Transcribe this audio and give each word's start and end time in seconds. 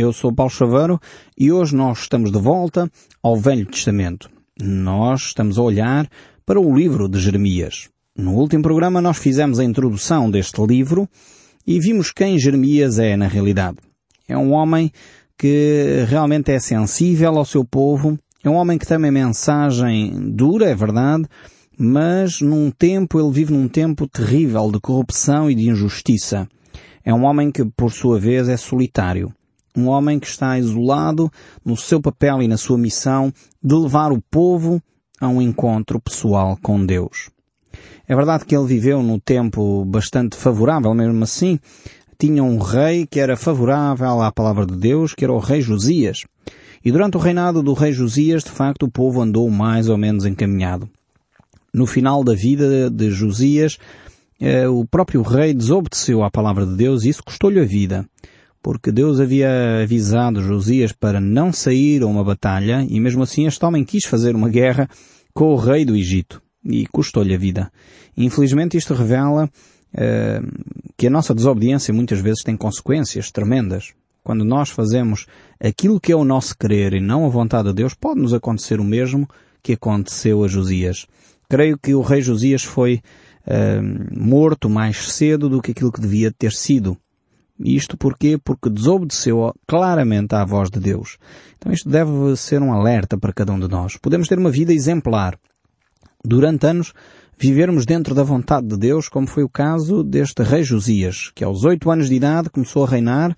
Eu 0.00 0.14
sou 0.14 0.32
Paulo 0.32 0.50
Chaveiro 0.50 0.98
e 1.36 1.52
hoje 1.52 1.76
nós 1.76 1.98
estamos 1.98 2.32
de 2.32 2.38
volta 2.38 2.90
ao 3.22 3.36
Velho 3.36 3.66
Testamento. 3.66 4.30
Nós 4.58 5.26
estamos 5.26 5.58
a 5.58 5.62
olhar 5.62 6.08
para 6.46 6.58
o 6.58 6.74
livro 6.74 7.06
de 7.06 7.20
Jeremias. 7.20 7.90
No 8.16 8.32
último 8.32 8.62
programa 8.62 9.02
nós 9.02 9.18
fizemos 9.18 9.60
a 9.60 9.64
introdução 9.64 10.30
deste 10.30 10.58
livro 10.64 11.06
e 11.66 11.78
vimos 11.78 12.12
quem 12.12 12.38
Jeremias 12.38 12.98
é 12.98 13.14
na 13.14 13.26
realidade. 13.26 13.76
É 14.26 14.38
um 14.38 14.52
homem 14.52 14.90
que 15.36 16.06
realmente 16.08 16.50
é 16.50 16.58
sensível 16.58 17.36
ao 17.36 17.44
seu 17.44 17.62
povo, 17.62 18.18
é 18.42 18.48
um 18.48 18.54
homem 18.54 18.78
que 18.78 18.86
tem 18.86 18.96
uma 18.96 19.10
mensagem 19.10 20.32
dura, 20.32 20.70
é 20.70 20.74
verdade, 20.74 21.26
mas 21.78 22.40
num 22.40 22.70
tempo, 22.70 23.20
ele 23.20 23.32
vive 23.32 23.52
num 23.52 23.68
tempo 23.68 24.08
terrível 24.08 24.72
de 24.72 24.80
corrupção 24.80 25.50
e 25.50 25.54
de 25.54 25.68
injustiça. 25.68 26.48
É 27.04 27.12
um 27.12 27.24
homem 27.24 27.50
que, 27.50 27.66
por 27.66 27.92
sua 27.92 28.18
vez, 28.18 28.48
é 28.48 28.56
solitário. 28.56 29.30
Um 29.76 29.86
homem 29.88 30.18
que 30.18 30.26
está 30.26 30.58
isolado 30.58 31.30
no 31.64 31.76
seu 31.76 32.00
papel 32.00 32.42
e 32.42 32.48
na 32.48 32.56
sua 32.56 32.76
missão 32.76 33.32
de 33.62 33.74
levar 33.74 34.12
o 34.12 34.22
povo 34.30 34.82
a 35.20 35.28
um 35.28 35.40
encontro 35.40 36.00
pessoal 36.00 36.58
com 36.62 36.84
Deus. 36.84 37.30
É 38.08 38.16
verdade 38.16 38.44
que 38.44 38.56
ele 38.56 38.66
viveu 38.66 39.02
num 39.02 39.18
tempo 39.18 39.84
bastante 39.84 40.36
favorável, 40.36 40.92
mesmo 40.94 41.22
assim, 41.22 41.58
tinha 42.18 42.42
um 42.42 42.58
rei 42.58 43.06
que 43.06 43.20
era 43.20 43.36
favorável 43.36 44.20
à 44.20 44.32
palavra 44.32 44.66
de 44.66 44.76
Deus, 44.76 45.14
que 45.14 45.24
era 45.24 45.32
o 45.32 45.38
rei 45.38 45.60
Josias. 45.60 46.24
E 46.84 46.90
durante 46.90 47.16
o 47.16 47.20
reinado 47.20 47.62
do 47.62 47.72
rei 47.72 47.92
Josias, 47.92 48.42
de 48.42 48.50
facto, 48.50 48.84
o 48.84 48.90
povo 48.90 49.20
andou 49.20 49.48
mais 49.50 49.88
ou 49.88 49.96
menos 49.96 50.26
encaminhado 50.26 50.90
no 51.72 51.86
final 51.86 52.22
da 52.24 52.34
vida 52.34 52.90
de 52.90 53.10
Josias, 53.10 53.78
eh, 54.40 54.68
o 54.68 54.84
próprio 54.84 55.22
rei 55.22 55.54
desobedeceu 55.54 56.22
à 56.22 56.30
palavra 56.30 56.66
de 56.66 56.74
Deus 56.74 57.04
e 57.04 57.08
isso 57.08 57.22
custou-lhe 57.22 57.60
a 57.60 57.64
vida. 57.64 58.06
Porque 58.62 58.92
Deus 58.92 59.20
havia 59.20 59.82
avisado 59.82 60.42
Josias 60.42 60.92
para 60.92 61.20
não 61.20 61.52
sair 61.52 62.02
a 62.02 62.06
uma 62.06 62.22
batalha 62.22 62.86
e 62.88 63.00
mesmo 63.00 63.22
assim 63.22 63.46
este 63.46 63.64
homem 63.64 63.84
quis 63.84 64.04
fazer 64.04 64.36
uma 64.36 64.48
guerra 64.48 64.88
com 65.32 65.52
o 65.52 65.56
rei 65.56 65.84
do 65.84 65.96
Egito 65.96 66.42
e 66.64 66.86
custou-lhe 66.86 67.34
a 67.34 67.38
vida. 67.38 67.72
Infelizmente 68.16 68.76
isto 68.76 68.92
revela 68.92 69.48
eh, 69.94 70.40
que 70.96 71.06
a 71.06 71.10
nossa 71.10 71.34
desobediência 71.34 71.94
muitas 71.94 72.20
vezes 72.20 72.42
tem 72.42 72.56
consequências 72.56 73.30
tremendas. 73.30 73.94
Quando 74.22 74.44
nós 74.44 74.68
fazemos 74.68 75.26
aquilo 75.58 75.98
que 75.98 76.12
é 76.12 76.16
o 76.16 76.24
nosso 76.24 76.56
querer 76.56 76.92
e 76.92 77.00
não 77.00 77.24
a 77.24 77.28
vontade 77.28 77.68
de 77.68 77.74
Deus, 77.74 77.94
pode 77.94 78.20
nos 78.20 78.34
acontecer 78.34 78.78
o 78.78 78.84
mesmo 78.84 79.26
que 79.62 79.72
aconteceu 79.72 80.44
a 80.44 80.48
Josias. 80.48 81.06
Creio 81.48 81.78
que 81.78 81.94
o 81.94 82.02
rei 82.02 82.20
Josias 82.20 82.62
foi 82.62 83.00
uh, 83.46 84.18
morto 84.18 84.68
mais 84.68 85.12
cedo 85.12 85.48
do 85.48 85.60
que 85.60 85.72
aquilo 85.72 85.90
que 85.90 86.00
devia 86.00 86.30
ter 86.30 86.52
sido. 86.52 86.96
Isto 87.62 87.96
porquê? 87.96 88.38
Porque 88.42 88.70
desobedeceu 88.70 89.52
claramente 89.66 90.34
à 90.34 90.44
voz 90.44 90.70
de 90.70 90.80
Deus. 90.80 91.18
Então 91.58 91.72
isto 91.72 91.88
deve 91.88 92.34
ser 92.36 92.62
um 92.62 92.72
alerta 92.72 93.18
para 93.18 93.32
cada 93.32 93.52
um 93.52 93.60
de 93.60 93.68
nós. 93.68 93.96
Podemos 93.96 94.28
ter 94.28 94.38
uma 94.38 94.50
vida 94.50 94.72
exemplar. 94.72 95.38
Durante 96.24 96.66
anos, 96.66 96.92
vivermos 97.38 97.84
dentro 97.84 98.14
da 98.14 98.22
vontade 98.22 98.66
de 98.66 98.76
Deus, 98.76 99.08
como 99.08 99.26
foi 99.26 99.42
o 99.42 99.48
caso 99.48 100.02
deste 100.02 100.42
rei 100.42 100.62
Josias, 100.62 101.30
que 101.34 101.44
aos 101.44 101.64
oito 101.64 101.90
anos 101.90 102.08
de 102.08 102.14
idade 102.14 102.50
começou 102.50 102.84
a 102.84 102.88
reinar 102.88 103.36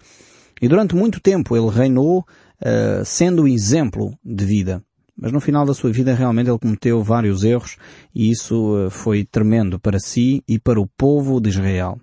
e 0.60 0.68
durante 0.68 0.94
muito 0.94 1.20
tempo 1.20 1.56
ele 1.56 1.70
reinou 1.70 2.20
uh, 2.20 3.04
sendo 3.04 3.42
o 3.42 3.48
exemplo 3.48 4.16
de 4.24 4.44
vida. 4.44 4.82
Mas 5.16 5.32
no 5.32 5.40
final 5.40 5.64
da 5.66 5.74
sua 5.74 5.92
vida 5.92 6.14
realmente 6.14 6.48
ele 6.48 6.58
cometeu 6.58 7.02
vários 7.02 7.44
erros 7.44 7.76
e 8.14 8.30
isso 8.30 8.78
eh, 8.78 8.90
foi 8.90 9.24
tremendo 9.24 9.78
para 9.78 10.00
si 10.00 10.42
e 10.48 10.58
para 10.58 10.80
o 10.80 10.86
povo 10.86 11.38
de 11.38 11.50
Israel. 11.50 12.00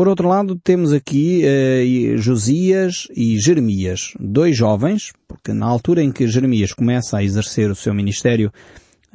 Por 0.00 0.08
outro 0.08 0.26
lado, 0.26 0.56
temos 0.56 0.94
aqui 0.94 1.42
eh, 1.44 2.16
Josias 2.16 3.06
e 3.14 3.38
Jeremias, 3.38 4.14
dois 4.18 4.56
jovens, 4.56 5.12
porque 5.28 5.52
na 5.52 5.66
altura 5.66 6.02
em 6.02 6.10
que 6.10 6.26
Jeremias 6.26 6.72
começa 6.72 7.18
a 7.18 7.22
exercer 7.22 7.70
o 7.70 7.74
seu 7.74 7.92
ministério, 7.92 8.50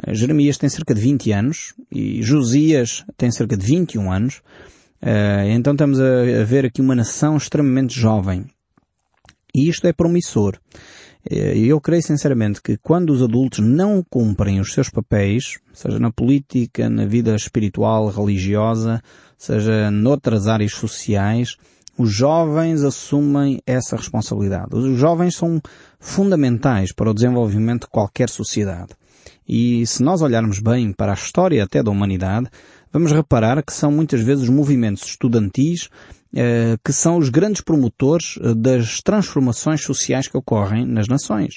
eh, 0.06 0.14
Jeremias 0.14 0.60
tem 0.60 0.70
cerca 0.70 0.94
de 0.94 1.02
20 1.02 1.32
anos 1.32 1.74
e 1.92 2.22
Josias 2.22 3.04
tem 3.18 3.32
cerca 3.32 3.58
de 3.58 3.66
21 3.66 4.12
anos. 4.12 4.44
Eh, 5.02 5.54
então 5.56 5.74
estamos 5.74 6.00
a, 6.00 6.42
a 6.42 6.44
ver 6.44 6.66
aqui 6.68 6.82
uma 6.82 6.94
nação 6.94 7.36
extremamente 7.36 8.00
jovem. 8.00 8.46
E 9.56 9.68
isto 9.68 9.88
é 9.88 9.92
promissor. 9.92 10.60
Eh, 11.30 11.58
eu 11.58 11.82
creio 11.82 12.04
sinceramente 12.04 12.62
que 12.62 12.78
quando 12.78 13.10
os 13.10 13.22
adultos 13.22 13.60
não 13.60 14.04
cumprem 14.08 14.60
os 14.60 14.74
seus 14.74 14.90
papéis, 14.90 15.58
seja 15.74 16.00
na 16.00 16.12
política, 16.12 16.90
na 16.90 17.06
vida 17.06 17.36
espiritual, 17.36 18.10
religiosa, 18.10 19.02
seja 19.38 19.90
noutras 19.90 20.48
áreas 20.48 20.74
sociais, 20.74 21.58
os 21.98 22.12
jovens 22.12 22.84
assumem 22.84 23.62
essa 23.66 23.96
responsabilidade. 23.96 24.76
Os 24.76 25.00
jovens 25.00 25.36
são 25.36 25.62
fundamentais 26.00 26.92
para 26.92 27.10
o 27.10 27.14
desenvolvimento 27.14 27.84
de 27.84 27.90
qualquer 27.90 28.30
sociedade. 28.30 28.94
E 29.48 29.86
se 29.88 30.04
nós 30.04 30.22
olharmos 30.22 30.60
bem 30.60 30.92
para 30.92 31.12
a 31.12 31.16
história 31.16 31.64
até 31.64 31.82
da 31.82 31.92
humanidade, 31.92 32.50
vamos 32.92 33.12
reparar 33.12 33.64
que 33.64 33.74
são 33.74 33.92
muitas 33.92 34.22
vezes 34.22 34.44
os 34.44 34.50
movimentos 34.50 35.04
estudantis 35.06 35.90
que 36.84 36.92
são 36.92 37.18
os 37.18 37.30
grandes 37.30 37.62
promotores 37.62 38.38
eh, 38.42 38.54
das 38.54 39.02
transformações 39.02 39.84
sociais 39.84 40.28
que 40.28 40.38
ocorrem 40.38 40.86
nas 40.86 41.08
nações. 41.08 41.56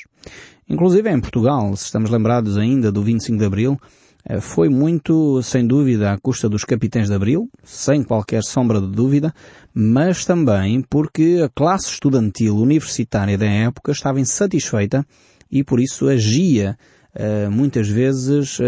Inclusive 0.68 1.10
em 1.10 1.20
Portugal, 1.20 1.74
se 1.76 1.84
estamos 1.84 2.10
lembrados 2.10 2.56
ainda 2.56 2.92
do 2.92 3.02
25 3.02 3.38
de 3.38 3.44
Abril, 3.44 3.80
eh, 4.24 4.40
foi 4.40 4.68
muito, 4.68 5.42
sem 5.42 5.66
dúvida, 5.66 6.12
à 6.12 6.18
custa 6.18 6.48
dos 6.48 6.64
capitães 6.64 7.08
de 7.08 7.14
Abril, 7.14 7.48
sem 7.64 8.04
qualquer 8.04 8.42
sombra 8.44 8.80
de 8.80 8.88
dúvida, 8.88 9.34
mas 9.74 10.24
também 10.24 10.82
porque 10.82 11.40
a 11.44 11.48
classe 11.48 11.90
estudantil 11.90 12.56
universitária 12.56 13.36
da 13.36 13.46
época 13.46 13.90
estava 13.90 14.20
insatisfeita 14.20 15.04
e 15.50 15.64
por 15.64 15.80
isso 15.80 16.08
agia 16.08 16.76
uh, 17.18 17.50
muitas 17.50 17.88
vezes 17.88 18.58
uh, 18.58 18.62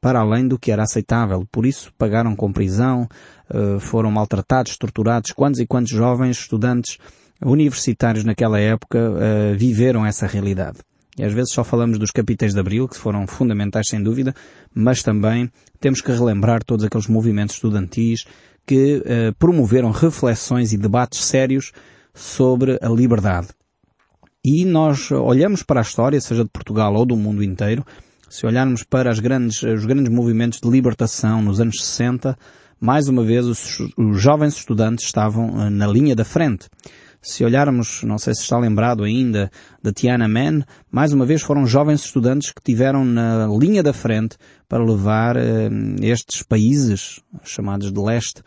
para 0.00 0.20
além 0.20 0.48
do 0.48 0.58
que 0.58 0.72
era 0.72 0.82
aceitável. 0.82 1.46
Por 1.52 1.66
isso 1.66 1.92
pagaram 1.98 2.34
com 2.34 2.52
prisão, 2.52 3.06
uh, 3.50 3.78
foram 3.78 4.10
maltratados, 4.10 4.76
torturados. 4.76 5.32
Quantos 5.32 5.60
e 5.60 5.66
quantos 5.66 5.92
jovens 5.92 6.38
estudantes 6.38 6.98
universitários 7.44 8.24
naquela 8.24 8.58
época 8.58 8.98
viveram 9.56 10.06
essa 10.06 10.26
realidade? 10.26 10.78
E 11.18 11.22
às 11.22 11.32
vezes 11.32 11.52
só 11.52 11.62
falamos 11.62 11.98
dos 11.98 12.10
capítulos 12.10 12.54
de 12.54 12.60
Abril, 12.60 12.88
que 12.88 12.96
foram 12.96 13.26
fundamentais 13.26 13.88
sem 13.88 14.02
dúvida, 14.02 14.34
mas 14.74 15.02
também 15.02 15.50
temos 15.78 16.00
que 16.00 16.10
relembrar 16.10 16.64
todos 16.64 16.84
aqueles 16.84 17.06
movimentos 17.06 17.56
estudantis 17.56 18.24
que 18.64 19.02
promoveram 19.38 19.90
reflexões 19.90 20.72
e 20.72 20.78
debates 20.78 21.24
sérios 21.24 21.72
sobre 22.14 22.78
a 22.80 22.88
liberdade. 22.88 23.48
E 24.44 24.62
nós 24.66 25.10
olhamos 25.10 25.62
para 25.62 25.80
a 25.80 25.82
história, 25.82 26.20
seja 26.20 26.44
de 26.44 26.50
Portugal 26.50 26.94
ou 26.94 27.06
do 27.06 27.16
mundo 27.16 27.42
inteiro, 27.42 27.82
se 28.28 28.44
olharmos 28.44 28.82
para 28.82 29.10
grandes, 29.14 29.62
os 29.62 29.86
grandes 29.86 30.12
movimentos 30.12 30.60
de 30.60 30.68
libertação 30.68 31.40
nos 31.40 31.60
anos 31.60 31.82
60, 31.82 32.36
mais 32.78 33.08
uma 33.08 33.24
vez 33.24 33.46
os, 33.46 33.80
os 33.96 34.20
jovens 34.20 34.54
estudantes 34.56 35.06
estavam 35.06 35.62
eh, 35.62 35.70
na 35.70 35.86
linha 35.86 36.14
da 36.14 36.26
frente. 36.26 36.68
Se 37.22 37.42
olharmos, 37.42 38.02
não 38.02 38.18
sei 38.18 38.34
se 38.34 38.42
está 38.42 38.58
lembrado 38.58 39.02
ainda, 39.02 39.50
da 39.82 39.90
Tiananmen, 39.90 40.62
mais 40.90 41.14
uma 41.14 41.24
vez 41.24 41.40
foram 41.40 41.66
jovens 41.66 42.04
estudantes 42.04 42.52
que 42.52 42.62
tiveram 42.62 43.02
na 43.02 43.46
linha 43.46 43.82
da 43.82 43.94
frente 43.94 44.36
para 44.68 44.84
levar 44.84 45.38
eh, 45.38 45.70
estes 46.02 46.42
países, 46.42 47.20
chamados 47.44 47.90
de 47.90 47.98
leste, 47.98 48.42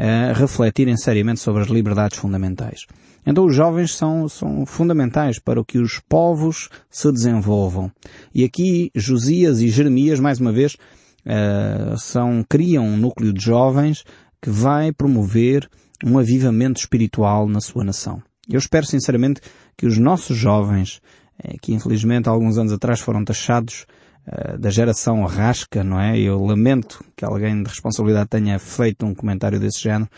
a 0.00 0.32
refletirem 0.32 0.96
seriamente 0.96 1.40
sobre 1.40 1.60
as 1.60 1.68
liberdades 1.68 2.16
fundamentais. 2.16 2.86
Então 3.24 3.44
os 3.44 3.54
jovens 3.54 3.94
são, 3.94 4.28
são 4.28 4.66
fundamentais 4.66 5.38
para 5.38 5.64
que 5.64 5.78
os 5.78 6.00
povos 6.08 6.68
se 6.90 7.10
desenvolvam. 7.12 7.90
E 8.34 8.44
aqui 8.44 8.90
Josias 8.94 9.60
e 9.60 9.68
Jeremias, 9.68 10.18
mais 10.18 10.40
uma 10.40 10.52
vez, 10.52 10.74
uh, 10.74 11.96
são, 11.98 12.44
criam 12.48 12.84
um 12.84 12.96
núcleo 12.96 13.32
de 13.32 13.44
jovens 13.44 14.04
que 14.40 14.50
vai 14.50 14.92
promover 14.92 15.68
um 16.04 16.18
avivamento 16.18 16.80
espiritual 16.80 17.48
na 17.48 17.60
sua 17.60 17.84
nação. 17.84 18.20
Eu 18.48 18.58
espero 18.58 18.84
sinceramente 18.84 19.40
que 19.76 19.86
os 19.86 19.96
nossos 19.98 20.36
jovens, 20.36 21.00
eh, 21.42 21.54
que 21.62 21.72
infelizmente 21.72 22.28
alguns 22.28 22.58
anos 22.58 22.72
atrás 22.72 22.98
foram 22.98 23.24
taxados 23.24 23.86
uh, 24.26 24.58
da 24.58 24.68
geração 24.68 25.24
rasca, 25.24 25.84
não 25.84 26.00
é? 26.00 26.18
Eu 26.18 26.42
lamento 26.44 27.04
que 27.16 27.24
alguém 27.24 27.62
de 27.62 27.68
responsabilidade 27.68 28.30
tenha 28.30 28.58
feito 28.58 29.06
um 29.06 29.14
comentário 29.14 29.60
desse 29.60 29.80
género, 29.80 30.10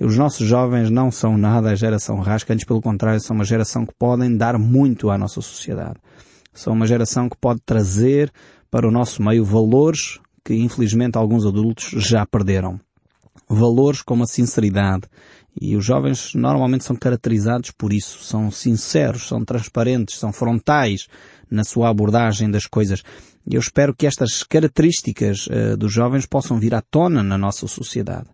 os 0.00 0.16
nossos 0.16 0.46
jovens 0.46 0.90
não 0.90 1.10
são 1.10 1.36
nada 1.36 1.70
a 1.70 1.74
geração 1.74 2.20
rasca, 2.20 2.52
antes 2.52 2.64
pelo 2.64 2.80
contrário, 2.80 3.20
são 3.20 3.34
uma 3.34 3.44
geração 3.44 3.84
que 3.84 3.94
podem 3.98 4.36
dar 4.36 4.56
muito 4.58 5.10
à 5.10 5.18
nossa 5.18 5.40
sociedade. 5.40 5.96
São 6.54 6.72
uma 6.72 6.86
geração 6.86 7.28
que 7.28 7.36
pode 7.36 7.60
trazer 7.64 8.32
para 8.70 8.86
o 8.86 8.90
nosso 8.90 9.22
meio 9.22 9.44
valores 9.44 10.20
que 10.44 10.54
infelizmente 10.54 11.18
alguns 11.18 11.44
adultos 11.44 11.90
já 11.96 12.24
perderam. 12.24 12.80
Valores 13.48 14.00
como 14.00 14.22
a 14.22 14.26
sinceridade. 14.26 15.02
E 15.60 15.76
os 15.76 15.84
jovens 15.84 16.32
normalmente 16.34 16.84
são 16.84 16.96
caracterizados 16.96 17.70
por 17.70 17.92
isso. 17.92 18.22
São 18.22 18.50
sinceros, 18.50 19.28
são 19.28 19.44
transparentes, 19.44 20.18
são 20.18 20.32
frontais 20.32 21.06
na 21.50 21.64
sua 21.64 21.90
abordagem 21.90 22.50
das 22.50 22.66
coisas. 22.66 23.02
E 23.46 23.56
eu 23.56 23.60
espero 23.60 23.94
que 23.94 24.06
estas 24.06 24.42
características 24.42 25.48
uh, 25.48 25.76
dos 25.76 25.92
jovens 25.92 26.24
possam 26.24 26.58
vir 26.58 26.74
à 26.74 26.80
tona 26.80 27.22
na 27.22 27.36
nossa 27.36 27.66
sociedade 27.66 28.28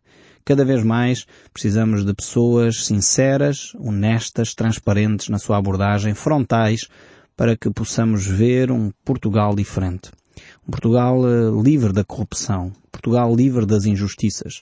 Cada 0.46 0.62
vez 0.62 0.84
mais 0.84 1.24
precisamos 1.54 2.04
de 2.04 2.12
pessoas 2.12 2.84
sinceras, 2.84 3.72
honestas, 3.78 4.54
transparentes 4.54 5.30
na 5.30 5.38
sua 5.38 5.56
abordagem, 5.56 6.12
frontais, 6.12 6.86
para 7.34 7.56
que 7.56 7.70
possamos 7.70 8.26
ver 8.26 8.70
um 8.70 8.92
Portugal 9.02 9.54
diferente. 9.54 10.10
Um 10.68 10.70
Portugal 10.70 11.18
uh, 11.20 11.62
livre 11.62 11.94
da 11.94 12.04
corrupção. 12.04 12.66
Um 12.66 12.90
Portugal 12.92 13.34
livre 13.34 13.64
das 13.64 13.86
injustiças. 13.86 14.60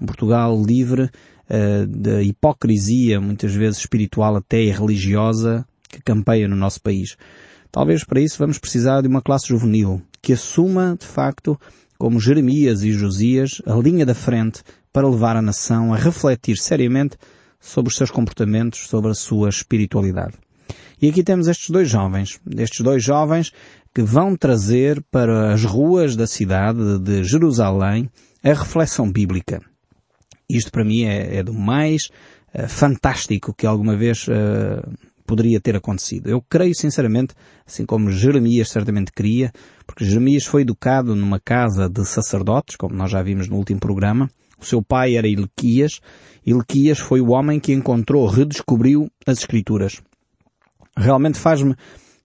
Um 0.00 0.06
Portugal 0.06 0.56
livre 0.62 1.02
uh, 1.02 1.86
da 1.88 2.22
hipocrisia, 2.22 3.20
muitas 3.20 3.52
vezes 3.52 3.80
espiritual 3.80 4.36
até 4.36 4.62
e 4.62 4.70
religiosa, 4.70 5.66
que 5.88 6.00
campeia 6.00 6.46
no 6.46 6.54
nosso 6.54 6.80
país. 6.80 7.16
Talvez 7.72 8.04
para 8.04 8.20
isso 8.20 8.38
vamos 8.38 8.58
precisar 8.60 9.00
de 9.00 9.08
uma 9.08 9.20
classe 9.20 9.48
juvenil 9.48 10.00
que 10.22 10.32
assuma, 10.32 10.96
de 10.96 11.06
facto, 11.06 11.58
como 11.98 12.20
Jeremias 12.20 12.84
e 12.84 12.92
Josias, 12.92 13.60
a 13.66 13.74
linha 13.74 14.06
da 14.06 14.14
frente 14.14 14.62
para 14.94 15.08
levar 15.08 15.36
a 15.36 15.42
nação 15.42 15.92
a 15.92 15.96
refletir 15.96 16.56
seriamente 16.56 17.16
sobre 17.58 17.90
os 17.90 17.96
seus 17.96 18.12
comportamentos, 18.12 18.86
sobre 18.86 19.10
a 19.10 19.14
sua 19.14 19.48
espiritualidade. 19.48 20.34
E 21.02 21.08
aqui 21.08 21.24
temos 21.24 21.48
estes 21.48 21.68
dois 21.68 21.90
jovens, 21.90 22.38
estes 22.56 22.80
dois 22.80 23.02
jovens 23.02 23.50
que 23.92 24.02
vão 24.02 24.36
trazer 24.36 25.04
para 25.10 25.52
as 25.52 25.64
ruas 25.64 26.14
da 26.14 26.28
cidade 26.28 27.00
de 27.00 27.24
Jerusalém 27.24 28.08
a 28.40 28.50
reflexão 28.50 29.10
bíblica. 29.10 29.60
Isto 30.48 30.70
para 30.70 30.84
mim 30.84 31.02
é, 31.02 31.38
é 31.38 31.42
do 31.42 31.52
mais 31.52 32.08
uh, 32.54 32.68
fantástico 32.68 33.52
que 33.52 33.66
alguma 33.66 33.96
vez 33.96 34.28
uh, 34.28 34.88
poderia 35.26 35.60
ter 35.60 35.74
acontecido. 35.74 36.28
Eu 36.28 36.40
creio 36.40 36.74
sinceramente, 36.74 37.34
assim 37.66 37.84
como 37.84 38.12
Jeremias 38.12 38.68
certamente 38.68 39.10
queria, 39.10 39.50
porque 39.86 40.04
Jeremias 40.04 40.44
foi 40.44 40.62
educado 40.62 41.16
numa 41.16 41.40
casa 41.40 41.88
de 41.88 42.04
sacerdotes, 42.06 42.76
como 42.76 42.94
nós 42.94 43.10
já 43.10 43.22
vimos 43.22 43.48
no 43.48 43.56
último 43.56 43.80
programa. 43.80 44.30
O 44.64 44.66
seu 44.66 44.82
pai 44.82 45.16
era 45.16 45.28
Ilquias. 45.28 46.00
Ilquias 46.44 46.98
foi 46.98 47.20
o 47.20 47.30
homem 47.30 47.60
que 47.60 47.72
encontrou, 47.72 48.26
redescobriu 48.26 49.10
as 49.26 49.38
Escrituras. 49.38 50.00
Realmente 50.96 51.38
faz-me 51.38 51.76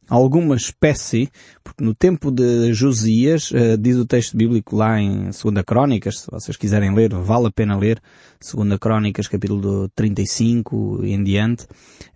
alguma 0.07 0.55
espécie, 0.55 1.29
porque 1.63 1.83
no 1.83 1.93
tempo 1.93 2.31
de 2.31 2.73
Josias, 2.73 3.51
uh, 3.51 3.77
diz 3.77 3.97
o 3.97 4.05
texto 4.05 4.37
bíblico 4.37 4.75
lá 4.75 4.99
em 4.99 5.25
2 5.25 5.33
Crónicas, 5.65 6.21
se 6.21 6.31
vocês 6.31 6.57
quiserem 6.57 6.95
ler, 6.95 7.13
vale 7.13 7.47
a 7.47 7.51
pena 7.51 7.77
ler 7.77 8.01
2 8.41 8.77
Crónicas, 8.79 9.27
capítulo 9.27 9.89
35 9.89 11.01
em 11.03 11.21
diante, 11.21 11.67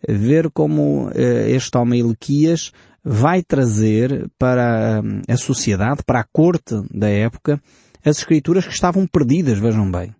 ver 0.08 0.50
como 0.52 1.08
uh, 1.08 1.12
este 1.48 1.78
homem 1.78 2.00
Ilquias 2.00 2.72
vai 3.04 3.44
trazer 3.44 4.30
para 4.40 5.02
a 5.28 5.38
sociedade, 5.38 6.02
para 6.06 6.22
a 6.22 6.24
corte 6.24 6.81
da 6.90 7.10
época, 7.10 7.62
as 8.03 8.17
escrituras 8.17 8.65
que 8.65 8.73
estavam 8.73 9.07
perdidas, 9.07 9.59
vejam 9.59 9.89
bem. 9.89 10.13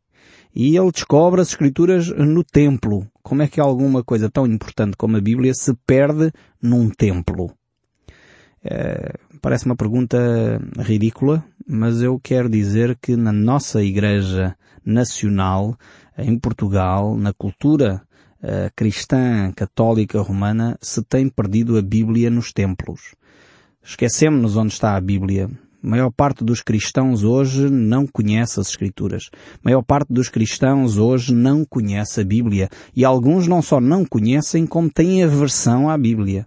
E 0.56 0.78
ele 0.78 0.92
descobre 0.92 1.42
as 1.42 1.50
escrituras 1.50 2.10
no 2.10 2.44
templo. 2.44 3.08
Como 3.24 3.42
é 3.42 3.48
que 3.48 3.60
alguma 3.60 4.04
coisa 4.04 4.30
tão 4.30 4.46
importante 4.46 4.96
como 4.96 5.18
a 5.18 5.22
Bíblia 5.22 5.54
se 5.54 5.74
perde 5.86 6.32
num 6.62 6.90
templo? 6.90 7.52
É, 8.64 9.14
parece 9.42 9.66
uma 9.66 9.76
pergunta 9.76 10.18
ridícula, 10.78 11.44
mas 11.68 12.02
eu 12.02 12.20
quero 12.20 12.48
dizer 12.48 12.98
que 13.02 13.16
na 13.16 13.32
nossa 13.32 13.84
Igreja 13.84 14.56
Nacional, 14.86 15.78
em 16.18 16.38
Portugal, 16.38 17.18
na 17.18 17.34
cultura 17.34 18.02
uh, 18.42 18.72
cristã 18.76 19.52
católica 19.54 20.22
romana, 20.22 20.78
se 20.82 21.04
tem 21.04 21.28
perdido 21.28 21.78
a 21.78 21.82
Bíblia 21.82 22.30
nos 22.30 22.54
templos. 22.54 23.16
Esquecemos-nos 23.84 24.56
onde 24.56 24.74
está 24.74 24.96
a 24.96 25.02
Bíblia. 25.02 25.50
A 25.84 25.88
maior 25.90 26.12
parte 26.12 26.46
dos 26.46 26.62
cristãos 26.62 27.24
hoje 27.24 27.70
não 27.70 28.08
conhece 28.08 28.60
as 28.60 28.70
Escrituras. 28.70 29.30
A 29.56 29.60
maior 29.66 29.82
parte 29.82 30.14
dos 30.14 30.30
cristãos 30.30 30.98
hoje 30.98 31.34
não 31.34 31.66
conhece 31.66 32.22
a 32.22 32.24
Bíblia. 32.24 32.70
E 32.96 33.04
alguns 33.04 33.48
não 33.48 33.62
só 33.62 33.82
não 33.82 34.06
conhecem, 34.06 34.66
como 34.66 34.90
têm 34.90 35.24
aversão 35.24 35.90
à 35.90 35.98
Bíblia 35.98 36.46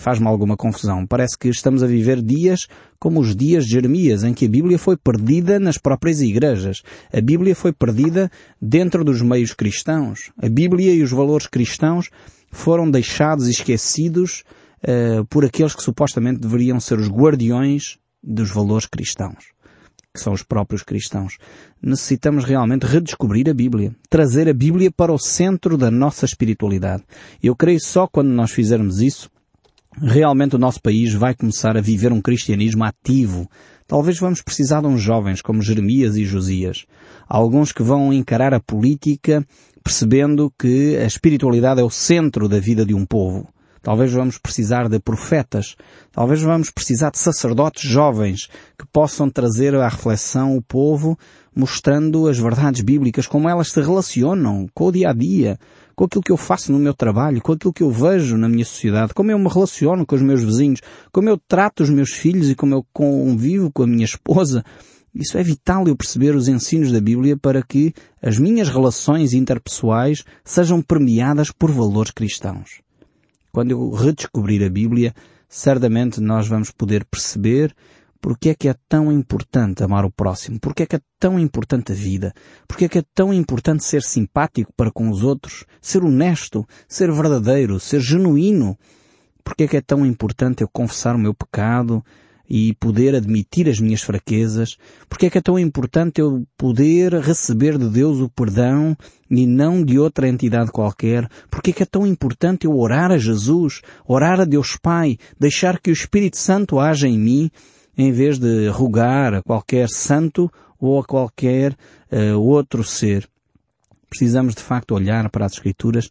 faz-me 0.00 0.26
alguma 0.26 0.56
confusão. 0.56 1.06
Parece 1.06 1.36
que 1.38 1.48
estamos 1.48 1.82
a 1.82 1.86
viver 1.86 2.22
dias 2.22 2.66
como 2.98 3.20
os 3.20 3.36
dias 3.36 3.66
de 3.66 3.72
Jeremias, 3.72 4.24
em 4.24 4.32
que 4.32 4.46
a 4.46 4.48
Bíblia 4.48 4.78
foi 4.78 4.96
perdida 4.96 5.60
nas 5.60 5.76
próprias 5.76 6.22
igrejas. 6.22 6.82
A 7.12 7.20
Bíblia 7.20 7.54
foi 7.54 7.70
perdida 7.70 8.30
dentro 8.60 9.04
dos 9.04 9.20
meios 9.20 9.52
cristãos. 9.52 10.32
A 10.42 10.48
Bíblia 10.48 10.94
e 10.94 11.02
os 11.02 11.10
valores 11.10 11.46
cristãos 11.46 12.08
foram 12.50 12.90
deixados 12.90 13.46
e 13.46 13.50
esquecidos 13.50 14.42
uh, 14.82 15.24
por 15.26 15.44
aqueles 15.44 15.74
que 15.74 15.82
supostamente 15.82 16.40
deveriam 16.40 16.80
ser 16.80 16.98
os 16.98 17.08
guardiões 17.08 17.98
dos 18.22 18.50
valores 18.50 18.86
cristãos 18.86 19.44
que 20.12 20.18
são 20.18 20.32
os 20.32 20.42
próprios 20.42 20.82
cristãos. 20.82 21.38
Necessitamos 21.80 22.44
realmente 22.44 22.84
redescobrir 22.84 23.48
a 23.48 23.54
Bíblia, 23.54 23.94
trazer 24.08 24.48
a 24.48 24.52
Bíblia 24.52 24.90
para 24.90 25.12
o 25.12 25.18
centro 25.18 25.78
da 25.78 25.88
nossa 25.88 26.24
espiritualidade. 26.24 27.04
Eu 27.40 27.54
creio 27.54 27.80
só 27.80 28.08
quando 28.08 28.26
nós 28.30 28.50
fizermos 28.50 29.00
isso 29.00 29.30
realmente 29.98 30.54
o 30.54 30.58
nosso 30.58 30.80
país 30.80 31.12
vai 31.14 31.34
começar 31.34 31.76
a 31.76 31.80
viver 31.80 32.12
um 32.12 32.20
cristianismo 32.20 32.84
ativo. 32.84 33.48
Talvez 33.86 34.18
vamos 34.18 34.40
precisar 34.40 34.80
de 34.80 34.86
uns 34.86 35.02
jovens 35.02 35.42
como 35.42 35.62
Jeremias 35.62 36.16
e 36.16 36.24
Josias. 36.24 36.86
Alguns 37.28 37.72
que 37.72 37.82
vão 37.82 38.12
encarar 38.12 38.54
a 38.54 38.60
política 38.60 39.44
percebendo 39.82 40.52
que 40.58 40.96
a 40.96 41.04
espiritualidade 41.04 41.80
é 41.80 41.84
o 41.84 41.90
centro 41.90 42.48
da 42.48 42.60
vida 42.60 42.84
de 42.84 42.94
um 42.94 43.04
povo. 43.04 43.48
Talvez 43.82 44.12
vamos 44.12 44.36
precisar 44.36 44.88
de 44.88 44.98
profetas. 44.98 45.74
Talvez 46.12 46.42
vamos 46.42 46.70
precisar 46.70 47.10
de 47.10 47.18
sacerdotes 47.18 47.88
jovens 47.88 48.48
que 48.78 48.86
possam 48.92 49.30
trazer 49.30 49.74
à 49.74 49.88
reflexão 49.88 50.56
o 50.56 50.62
povo 50.62 51.18
mostrando 51.54 52.28
as 52.28 52.38
verdades 52.38 52.82
bíblicas, 52.82 53.26
como 53.26 53.48
elas 53.48 53.72
se 53.72 53.80
relacionam 53.80 54.68
com 54.74 54.86
o 54.86 54.92
dia 54.92 55.10
a 55.10 55.12
dia, 55.12 55.58
com 55.96 56.04
aquilo 56.04 56.22
que 56.22 56.32
eu 56.32 56.36
faço 56.36 56.70
no 56.72 56.78
meu 56.78 56.94
trabalho, 56.94 57.40
com 57.40 57.52
aquilo 57.52 57.72
que 57.72 57.82
eu 57.82 57.90
vejo 57.90 58.36
na 58.36 58.48
minha 58.48 58.64
sociedade, 58.64 59.14
como 59.14 59.30
eu 59.30 59.38
me 59.38 59.48
relaciono 59.48 60.06
com 60.06 60.14
os 60.14 60.22
meus 60.22 60.42
vizinhos, 60.42 60.80
como 61.12 61.28
eu 61.28 61.38
trato 61.48 61.82
os 61.82 61.90
meus 61.90 62.10
filhos 62.10 62.50
e 62.50 62.54
como 62.54 62.74
eu 62.74 62.86
convivo 62.92 63.70
com 63.72 63.82
a 63.82 63.86
minha 63.86 64.04
esposa. 64.04 64.64
Isso 65.14 65.36
é 65.36 65.42
vital 65.42 65.88
eu 65.88 65.96
perceber 65.96 66.36
os 66.36 66.46
ensinos 66.46 66.92
da 66.92 67.00
Bíblia 67.00 67.36
para 67.36 67.62
que 67.62 67.92
as 68.22 68.38
minhas 68.38 68.68
relações 68.68 69.32
interpessoais 69.32 70.24
sejam 70.44 70.80
permeadas 70.80 71.50
por 71.50 71.70
valores 71.70 72.12
cristãos. 72.12 72.80
Quando 73.52 73.70
eu 73.72 73.90
redescobrir 73.90 74.64
a 74.64 74.70
Bíblia, 74.70 75.14
certamente 75.48 76.20
nós 76.20 76.46
vamos 76.48 76.70
poder 76.70 77.04
perceber 77.04 77.74
porque 78.20 78.50
é 78.50 78.54
que 78.54 78.68
é 78.68 78.74
tão 78.86 79.10
importante 79.10 79.82
amar 79.82 80.04
o 80.04 80.10
próximo? 80.10 80.60
Porque 80.60 80.82
é 80.82 80.86
que 80.86 80.96
é 80.96 81.00
tão 81.18 81.38
importante 81.38 81.92
a 81.92 81.94
vida? 81.94 82.34
Porque 82.68 82.84
é 82.84 82.88
que 82.88 82.98
é 82.98 83.04
tão 83.14 83.32
importante 83.32 83.82
ser 83.82 84.02
simpático 84.02 84.72
para 84.76 84.92
com 84.92 85.08
os 85.08 85.24
outros? 85.24 85.64
Ser 85.80 86.04
honesto? 86.04 86.66
Ser 86.86 87.10
verdadeiro? 87.10 87.80
Ser 87.80 88.00
genuíno? 88.00 88.78
Porque 89.42 89.64
é 89.64 89.68
que 89.68 89.76
é 89.78 89.80
tão 89.80 90.04
importante 90.04 90.62
eu 90.62 90.68
confessar 90.68 91.16
o 91.16 91.18
meu 91.18 91.32
pecado 91.32 92.04
e 92.50 92.74
poder 92.74 93.14
admitir 93.14 93.68
as 93.68 93.78
minhas 93.78 94.02
fraquezas? 94.02 94.76
Porque 95.08 95.26
é 95.26 95.30
que 95.30 95.38
é 95.38 95.40
tão 95.40 95.56
importante 95.56 96.20
eu 96.20 96.44
poder 96.58 97.14
receber 97.14 97.78
de 97.78 97.88
Deus 97.88 98.18
o 98.18 98.28
perdão 98.28 98.96
e 99.30 99.46
não 99.46 99.84
de 99.84 100.00
outra 100.00 100.28
entidade 100.28 100.72
qualquer? 100.72 101.28
Porque 101.48 101.70
é 101.70 101.72
que 101.72 101.82
é 101.84 101.86
tão 101.86 102.04
importante 102.04 102.66
eu 102.66 102.76
orar 102.76 103.12
a 103.12 103.18
Jesus, 103.18 103.80
orar 104.04 104.40
a 104.40 104.44
Deus 104.44 104.76
Pai, 104.76 105.16
deixar 105.38 105.78
que 105.78 105.90
o 105.90 105.92
Espírito 105.92 106.36
Santo 106.36 106.80
haja 106.80 107.06
em 107.06 107.18
mim 107.18 107.50
em 107.96 108.10
vez 108.10 108.38
de 108.38 108.68
rogar 108.68 109.34
a 109.34 109.42
qualquer 109.42 109.88
santo 109.88 110.50
ou 110.78 110.98
a 110.98 111.04
qualquer 111.04 111.76
uh, 112.10 112.38
outro 112.38 112.82
ser. 112.82 113.28
Precisamos 114.08 114.54
de 114.54 114.62
facto 114.62 114.92
olhar 114.92 115.30
para 115.30 115.46
as 115.46 115.52
Escrituras 115.52 116.10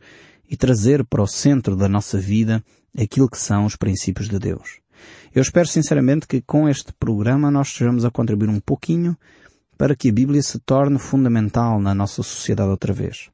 e 0.49 0.55
trazer 0.55 1.03
para 1.03 1.21
o 1.21 1.27
centro 1.27 1.75
da 1.75 1.89
nossa 1.89 2.17
vida 2.17 2.63
aquilo 2.97 3.29
que 3.29 3.37
são 3.37 3.65
os 3.65 3.75
princípios 3.75 4.29
de 4.29 4.39
Deus. 4.39 4.79
Eu 5.39 5.43
espero 5.43 5.69
sinceramente 5.69 6.27
que 6.27 6.41
com 6.41 6.67
este 6.67 6.91
programa 6.99 7.49
nós 7.49 7.69
estejamos 7.69 8.03
a 8.03 8.11
contribuir 8.11 8.49
um 8.49 8.59
pouquinho 8.59 9.17
para 9.77 9.95
que 9.95 10.09
a 10.09 10.11
Bíblia 10.11 10.43
se 10.43 10.59
torne 10.59 10.99
fundamental 10.99 11.79
na 11.79 11.95
nossa 11.95 12.21
sociedade 12.21 12.69
outra 12.69 12.91
vez. 12.91 13.29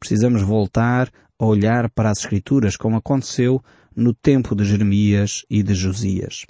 Precisamos 0.00 0.40
voltar 0.40 1.12
a 1.38 1.44
olhar 1.44 1.90
para 1.90 2.10
as 2.10 2.20
Escrituras 2.20 2.78
como 2.78 2.96
aconteceu 2.96 3.62
no 3.94 4.14
tempo 4.14 4.54
de 4.54 4.64
Jeremias 4.64 5.44
e 5.50 5.62
de 5.62 5.74
Josias. 5.74 6.46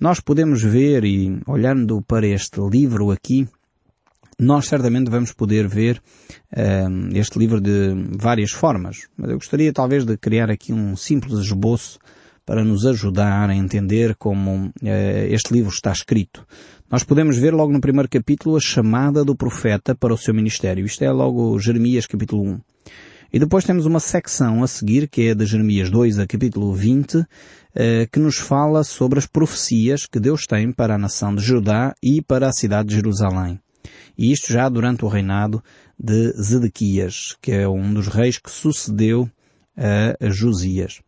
Nós 0.00 0.18
podemos 0.18 0.62
ver 0.62 1.04
e 1.04 1.38
olhando 1.46 2.00
para 2.00 2.26
este 2.26 2.58
livro 2.62 3.10
aqui, 3.10 3.46
nós 4.38 4.64
certamente 4.66 5.10
vamos 5.10 5.34
poder 5.34 5.68
ver 5.68 6.00
uh, 6.56 7.14
este 7.14 7.38
livro 7.38 7.60
de 7.60 7.92
várias 8.18 8.50
formas. 8.50 9.08
Mas 9.14 9.28
eu 9.28 9.36
gostaria 9.36 9.74
talvez 9.74 10.06
de 10.06 10.16
criar 10.16 10.50
aqui 10.50 10.72
um 10.72 10.96
simples 10.96 11.38
esboço 11.40 11.98
para 12.48 12.64
nos 12.64 12.86
ajudar 12.86 13.50
a 13.50 13.54
entender 13.54 14.14
como 14.14 14.68
uh, 14.68 14.72
este 15.28 15.52
livro 15.52 15.68
está 15.68 15.92
escrito. 15.92 16.46
Nós 16.90 17.04
podemos 17.04 17.36
ver 17.36 17.52
logo 17.52 17.70
no 17.70 17.78
primeiro 17.78 18.08
capítulo 18.08 18.56
a 18.56 18.60
chamada 18.60 19.22
do 19.22 19.36
profeta 19.36 19.94
para 19.94 20.14
o 20.14 20.16
seu 20.16 20.32
ministério. 20.32 20.86
Isto 20.86 21.04
é 21.04 21.12
logo 21.12 21.58
Jeremias 21.58 22.06
capítulo 22.06 22.42
1. 22.42 22.60
E 23.34 23.38
depois 23.38 23.66
temos 23.66 23.84
uma 23.84 24.00
secção 24.00 24.64
a 24.64 24.66
seguir, 24.66 25.08
que 25.10 25.28
é 25.28 25.34
de 25.34 25.44
Jeremias 25.44 25.90
2 25.90 26.20
a 26.20 26.26
capítulo 26.26 26.72
20, 26.72 27.22
eh, 27.74 28.08
que 28.10 28.18
nos 28.18 28.38
fala 28.38 28.82
sobre 28.82 29.18
as 29.18 29.26
profecias 29.26 30.06
que 30.06 30.18
Deus 30.18 30.46
tem 30.46 30.72
para 30.72 30.94
a 30.94 30.98
nação 30.98 31.34
de 31.34 31.42
Judá 31.42 31.94
e 32.02 32.22
para 32.22 32.48
a 32.48 32.52
cidade 32.52 32.88
de 32.88 32.94
Jerusalém. 32.94 33.60
E 34.16 34.32
isto 34.32 34.50
já 34.50 34.70
durante 34.70 35.04
o 35.04 35.08
reinado 35.08 35.62
de 36.02 36.32
Zedequias, 36.42 37.36
que 37.42 37.52
é 37.52 37.68
um 37.68 37.92
dos 37.92 38.08
reis 38.08 38.38
que 38.38 38.50
sucedeu 38.50 39.28
a 39.76 40.30
Josias. 40.30 41.00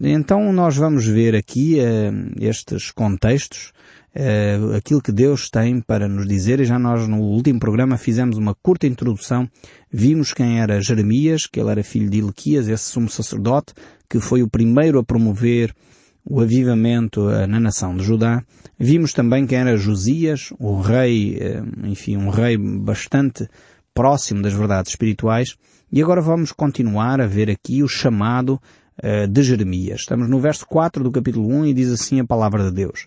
Então 0.00 0.52
nós 0.52 0.76
vamos 0.76 1.06
ver 1.06 1.34
aqui 1.34 1.78
uh, 1.78 2.34
estes 2.38 2.90
contextos, 2.90 3.72
uh, 4.14 4.74
aquilo 4.76 5.00
que 5.00 5.10
Deus 5.10 5.48
tem 5.48 5.80
para 5.80 6.06
nos 6.06 6.26
dizer, 6.26 6.60
e 6.60 6.66
já 6.66 6.78
nós 6.78 7.08
no 7.08 7.18
último 7.18 7.58
programa 7.58 7.96
fizemos 7.96 8.36
uma 8.36 8.54
curta 8.54 8.86
introdução, 8.86 9.48
vimos 9.90 10.34
quem 10.34 10.60
era 10.60 10.82
Jeremias, 10.82 11.46
que 11.46 11.58
ele 11.58 11.70
era 11.70 11.82
filho 11.82 12.10
de 12.10 12.18
Ilquias, 12.18 12.68
esse 12.68 12.84
sumo 12.84 13.08
sacerdote, 13.08 13.72
que 14.08 14.20
foi 14.20 14.42
o 14.42 14.50
primeiro 14.50 14.98
a 14.98 15.04
promover 15.04 15.74
o 16.22 16.42
avivamento 16.42 17.22
uh, 17.22 17.46
na 17.46 17.58
nação 17.58 17.96
de 17.96 18.04
Judá. 18.04 18.44
Vimos 18.78 19.14
também 19.14 19.46
quem 19.46 19.58
era 19.58 19.78
Josias, 19.78 20.52
o 20.58 20.78
rei, 20.78 21.38
enfim, 21.84 22.18
um 22.18 22.28
rei 22.28 22.58
bastante 22.58 23.48
próximo 23.94 24.42
das 24.42 24.52
verdades 24.52 24.92
espirituais. 24.92 25.56
E 25.90 26.02
agora 26.02 26.20
vamos 26.20 26.52
continuar 26.52 27.18
a 27.22 27.26
ver 27.26 27.48
aqui 27.48 27.82
o 27.82 27.88
chamado 27.88 28.60
uh, 29.02 29.26
de 29.26 29.42
Jeremias. 29.42 30.00
Estamos 30.00 30.28
no 30.28 30.40
verso 30.40 30.66
4 30.66 31.02
do 31.02 31.10
capítulo 31.10 31.48
1 31.48 31.66
e 31.66 31.74
diz 31.74 31.90
assim 31.90 32.20
a 32.20 32.24
palavra 32.24 32.64
de 32.64 32.72
Deus. 32.72 33.06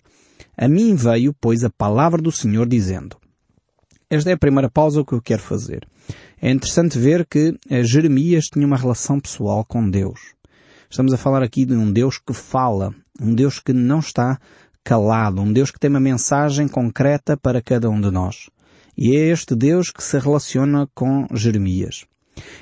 A 0.56 0.68
mim 0.68 0.94
veio, 0.94 1.34
pois, 1.40 1.64
a 1.64 1.70
palavra 1.70 2.20
do 2.20 2.32
Senhor 2.32 2.68
dizendo. 2.68 3.16
Esta 4.08 4.30
é 4.30 4.32
a 4.32 4.38
primeira 4.38 4.68
pausa 4.68 5.04
que 5.04 5.12
eu 5.12 5.22
quero 5.22 5.42
fazer. 5.42 5.86
É 6.40 6.50
interessante 6.50 6.98
ver 6.98 7.26
que 7.26 7.50
uh, 7.50 7.84
Jeremias 7.84 8.46
tinha 8.46 8.66
uma 8.66 8.76
relação 8.76 9.20
pessoal 9.20 9.64
com 9.64 9.88
Deus. 9.88 10.34
Estamos 10.90 11.12
a 11.12 11.16
falar 11.16 11.42
aqui 11.42 11.64
de 11.64 11.74
um 11.74 11.92
Deus 11.92 12.18
que 12.18 12.34
fala, 12.34 12.92
um 13.20 13.32
Deus 13.32 13.60
que 13.60 13.72
não 13.72 14.00
está 14.00 14.40
calado, 14.82 15.40
um 15.40 15.52
Deus 15.52 15.70
que 15.70 15.78
tem 15.78 15.88
uma 15.88 16.00
mensagem 16.00 16.66
concreta 16.66 17.36
para 17.36 17.62
cada 17.62 17.88
um 17.88 18.00
de 18.00 18.10
nós. 18.10 18.50
E 18.96 19.14
é 19.14 19.28
este 19.28 19.54
Deus 19.54 19.90
que 19.90 20.02
se 20.02 20.18
relaciona 20.18 20.88
com 20.94 21.26
Jeremias. 21.32 22.04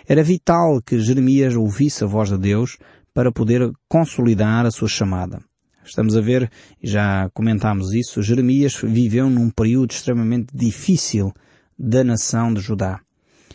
Era 0.06 0.22
vital 0.22 0.82
que 0.82 1.00
Jeremias 1.00 1.54
ouvisse 1.54 2.04
a 2.04 2.06
voz 2.06 2.28
de 2.28 2.38
Deus 2.38 2.76
para 3.14 3.32
poder 3.32 3.70
consolidar 3.88 4.66
a 4.66 4.70
sua 4.70 4.88
chamada. 4.88 5.40
Estamos 5.84 6.16
a 6.16 6.20
ver, 6.20 6.50
já 6.82 7.30
comentámos 7.32 7.94
isso, 7.94 8.22
Jeremias 8.22 8.76
viveu 8.82 9.30
num 9.30 9.50
período 9.50 9.90
extremamente 9.90 10.48
difícil 10.54 11.32
da 11.78 12.04
nação 12.04 12.52
de 12.52 12.60
Judá. 12.60 13.00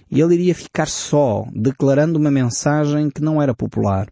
E 0.10 0.20
ele 0.20 0.36
iria 0.36 0.56
ficar 0.56 0.88
só, 0.88 1.46
declarando 1.54 2.18
uma 2.18 2.32
mensagem 2.32 3.10
que 3.10 3.22
não 3.22 3.42
era 3.42 3.54
popular. 3.54 4.08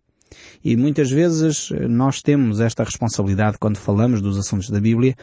E 0.63 0.75
muitas 0.75 1.10
vezes 1.10 1.69
nós 1.89 2.21
temos 2.21 2.60
esta 2.60 2.83
responsabilidade 2.83 3.57
quando 3.60 3.77
falamos 3.77 4.21
dos 4.21 4.38
assuntos 4.38 4.69
da 4.69 4.79
Bíblia, 4.79 5.15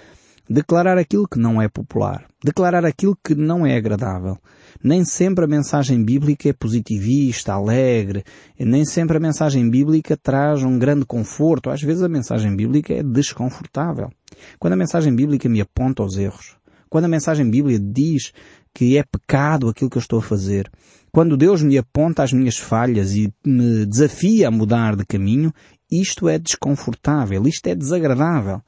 declarar 0.49 0.99
aquilo 0.99 1.29
que 1.29 1.39
não 1.39 1.61
é 1.61 1.69
popular, 1.69 2.27
declarar 2.45 2.85
aquilo 2.85 3.17
que 3.23 3.35
não 3.35 3.67
é 3.67 3.77
agradável. 3.77 4.39
Nem 4.83 5.05
sempre 5.05 5.45
a 5.45 5.49
mensagem 5.49 6.03
bíblica 6.03 6.49
é 6.49 6.53
positivista, 6.53 7.53
alegre, 7.53 8.25
nem 8.59 8.85
sempre 8.85 9.17
a 9.17 9.21
mensagem 9.21 9.69
bíblica 9.69 10.17
traz 10.17 10.63
um 10.63 10.79
grande 10.79 11.05
conforto. 11.05 11.71
Às 11.71 11.83
vezes 11.83 12.03
a 12.03 12.09
mensagem 12.09 12.55
bíblica 12.55 12.95
é 12.95 13.03
desconfortável. 13.03 14.11
Quando 14.59 14.75
a 14.75 14.77
mensagem 14.77 15.15
bíblica 15.15 15.49
me 15.49 15.61
aponta 15.61 16.03
aos 16.03 16.17
erros, 16.17 16.57
quando 16.89 17.07
a 17.07 17.09
mensagem 17.09 17.49
bíblica 17.51 17.83
diz 17.85 18.33
que 18.73 18.97
é 18.97 19.03
pecado 19.03 19.69
aquilo 19.69 19.91
que 19.91 19.99
eu 19.99 20.03
estou 20.03 20.21
a 20.21 20.23
fazer, 20.23 20.71
quando 21.11 21.37
Deus 21.37 21.63
me 21.63 21.77
aponta 21.77 22.23
às 22.23 22.33
minhas 22.33 22.57
falhas 22.57 23.15
e 23.15 23.33
me 23.45 23.85
desafia 23.85 24.49
a 24.49 24.51
mudar 24.51 24.95
de 24.95 25.05
caminho, 25.05 25.53
isto 25.91 26.29
é 26.29 26.39
desconfortável, 26.39 27.47
isto 27.47 27.67
é 27.67 27.75
desagradável. 27.75 28.63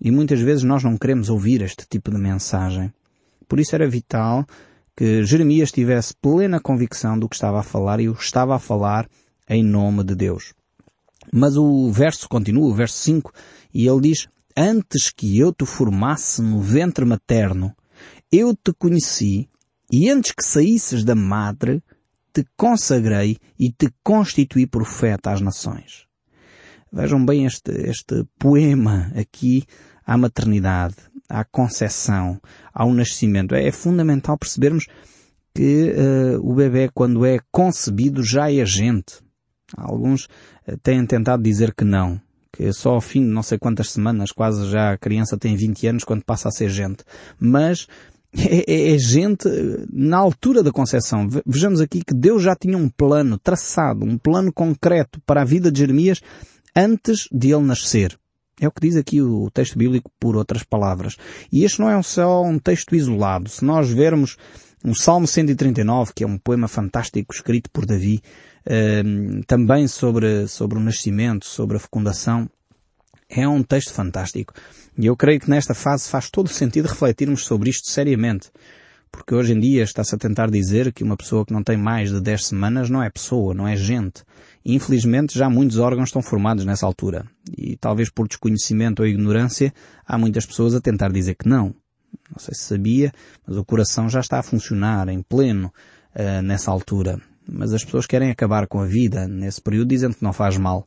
E 0.00 0.10
muitas 0.10 0.40
vezes 0.40 0.64
nós 0.64 0.82
não 0.82 0.96
queremos 0.96 1.30
ouvir 1.30 1.62
este 1.62 1.86
tipo 1.88 2.10
de 2.10 2.18
mensagem. 2.18 2.92
Por 3.46 3.60
isso 3.60 3.74
era 3.74 3.88
vital 3.88 4.44
que 4.96 5.24
Jeremias 5.24 5.72
tivesse 5.72 6.14
plena 6.14 6.60
convicção 6.60 7.18
do 7.18 7.28
que 7.28 7.34
estava 7.34 7.60
a 7.60 7.62
falar 7.62 8.00
e 8.00 8.08
o 8.08 8.12
estava 8.12 8.54
a 8.54 8.58
falar 8.58 9.08
em 9.48 9.62
nome 9.62 10.04
de 10.04 10.14
Deus. 10.14 10.54
Mas 11.32 11.56
o 11.56 11.90
verso 11.90 12.28
continua, 12.28 12.68
o 12.68 12.74
verso 12.74 12.98
5, 12.98 13.32
e 13.72 13.86
ele 13.86 14.00
diz, 14.00 14.28
Antes 14.56 15.10
que 15.10 15.38
eu 15.38 15.52
te 15.52 15.64
formasse 15.64 16.42
no 16.42 16.60
ventre 16.60 17.04
materno, 17.04 17.74
eu 18.30 18.54
te 18.54 18.72
conheci, 18.72 19.48
e 19.90 20.10
antes 20.10 20.32
que 20.32 20.44
saísses 20.44 21.04
da 21.04 21.14
madre, 21.14 21.82
te 22.32 22.44
consagrei 22.56 23.38
e 23.58 23.70
te 23.70 23.92
constituí 24.02 24.66
profeta 24.66 25.30
às 25.32 25.40
nações. 25.40 26.06
Vejam 26.92 27.24
bem 27.24 27.46
este, 27.46 27.72
este 27.72 28.24
poema 28.38 29.10
aqui 29.14 29.64
à 30.04 30.16
maternidade, 30.18 30.96
à 31.32 31.44
concepção, 31.44 32.40
ao 32.72 32.92
nascimento. 32.92 33.54
É, 33.54 33.72
fundamental 33.72 34.36
percebermos 34.36 34.86
que 35.54 35.92
uh, 35.92 36.40
o 36.40 36.54
bebê, 36.54 36.90
quando 36.92 37.24
é 37.24 37.38
concebido, 37.50 38.22
já 38.22 38.52
é 38.52 38.64
gente. 38.64 39.16
Alguns 39.76 40.24
uh, 40.24 40.76
têm 40.82 41.04
tentado 41.06 41.42
dizer 41.42 41.74
que 41.74 41.84
não, 41.84 42.20
que 42.52 42.72
só 42.72 42.90
ao 42.90 43.00
fim 43.00 43.20
de 43.20 43.30
não 43.30 43.42
sei 43.42 43.58
quantas 43.58 43.90
semanas, 43.90 44.30
quase 44.30 44.70
já 44.70 44.92
a 44.92 44.98
criança 44.98 45.38
tem 45.38 45.56
20 45.56 45.86
anos 45.86 46.04
quando 46.04 46.24
passa 46.24 46.48
a 46.48 46.52
ser 46.52 46.68
gente. 46.68 47.04
Mas 47.38 47.86
é, 48.34 48.72
é, 48.72 48.94
é 48.94 48.98
gente 48.98 49.46
eh, 49.46 49.84
na 49.92 50.16
altura 50.16 50.62
da 50.62 50.72
concepção. 50.72 51.28
Vejamos 51.46 51.80
aqui 51.80 52.02
que 52.02 52.14
Deus 52.14 52.42
já 52.42 52.54
tinha 52.54 52.78
um 52.78 52.88
plano 52.88 53.38
traçado, 53.38 54.04
um 54.04 54.16
plano 54.16 54.52
concreto 54.52 55.20
para 55.26 55.42
a 55.42 55.44
vida 55.44 55.70
de 55.70 55.80
Jeremias 55.80 56.20
antes 56.74 57.28
de 57.30 57.52
ele 57.52 57.64
nascer. 57.64 58.18
É 58.62 58.68
o 58.68 58.70
que 58.70 58.80
diz 58.80 58.96
aqui 58.96 59.20
o 59.20 59.50
texto 59.50 59.76
bíblico 59.76 60.08
por 60.20 60.36
outras 60.36 60.62
palavras. 60.62 61.16
E 61.50 61.64
este 61.64 61.80
não 61.80 61.90
é 61.90 62.00
só 62.00 62.44
um 62.44 62.60
texto 62.60 62.94
isolado. 62.94 63.48
Se 63.48 63.64
nós 63.64 63.90
vermos 63.90 64.36
o 64.84 64.94
Salmo 64.94 65.26
139, 65.26 66.12
que 66.14 66.22
é 66.22 66.26
um 66.26 66.38
poema 66.38 66.68
fantástico 66.68 67.34
escrito 67.34 67.68
por 67.70 67.84
Davi, 67.84 68.22
ehm, 68.64 69.42
também 69.48 69.88
sobre, 69.88 70.46
sobre 70.46 70.78
o 70.78 70.80
nascimento, 70.80 71.44
sobre 71.44 71.76
a 71.76 71.80
fecundação, 71.80 72.48
é 73.28 73.48
um 73.48 73.64
texto 73.64 73.92
fantástico. 73.92 74.54
E 74.96 75.06
eu 75.06 75.16
creio 75.16 75.40
que 75.40 75.50
nesta 75.50 75.74
fase 75.74 76.08
faz 76.08 76.30
todo 76.30 76.46
o 76.46 76.50
sentido 76.50 76.86
refletirmos 76.86 77.44
sobre 77.44 77.68
isto 77.68 77.90
seriamente. 77.90 78.48
Porque 79.10 79.34
hoje 79.34 79.54
em 79.54 79.60
dia 79.60 79.82
está-se 79.82 80.14
a 80.14 80.18
tentar 80.18 80.50
dizer 80.50 80.92
que 80.92 81.02
uma 81.02 81.16
pessoa 81.16 81.44
que 81.44 81.52
não 81.52 81.64
tem 81.64 81.76
mais 81.76 82.10
de 82.10 82.20
10 82.20 82.46
semanas 82.46 82.88
não 82.88 83.02
é 83.02 83.10
pessoa, 83.10 83.52
não 83.52 83.66
é 83.66 83.76
gente. 83.76 84.22
Infelizmente 84.64 85.36
já 85.36 85.50
muitos 85.50 85.78
órgãos 85.78 86.08
estão 86.08 86.22
formados 86.22 86.64
nessa 86.64 86.86
altura. 86.86 87.26
E 87.56 87.76
talvez 87.76 88.10
por 88.10 88.28
desconhecimento 88.28 89.00
ou 89.00 89.08
ignorância 89.08 89.72
há 90.06 90.16
muitas 90.16 90.46
pessoas 90.46 90.74
a 90.74 90.80
tentar 90.80 91.10
dizer 91.10 91.34
que 91.34 91.48
não. 91.48 91.74
Não 92.30 92.38
sei 92.38 92.54
se 92.54 92.62
sabia, 92.62 93.12
mas 93.46 93.56
o 93.56 93.64
coração 93.64 94.08
já 94.08 94.20
está 94.20 94.38
a 94.38 94.42
funcionar 94.42 95.08
em 95.08 95.22
pleno 95.22 95.72
uh, 96.14 96.42
nessa 96.42 96.70
altura. 96.70 97.20
Mas 97.48 97.72
as 97.72 97.84
pessoas 97.84 98.06
querem 98.06 98.30
acabar 98.30 98.66
com 98.66 98.80
a 98.80 98.86
vida 98.86 99.26
nesse 99.26 99.60
período 99.60 99.88
dizendo 99.88 100.14
que 100.14 100.24
não 100.24 100.32
faz 100.32 100.56
mal. 100.56 100.86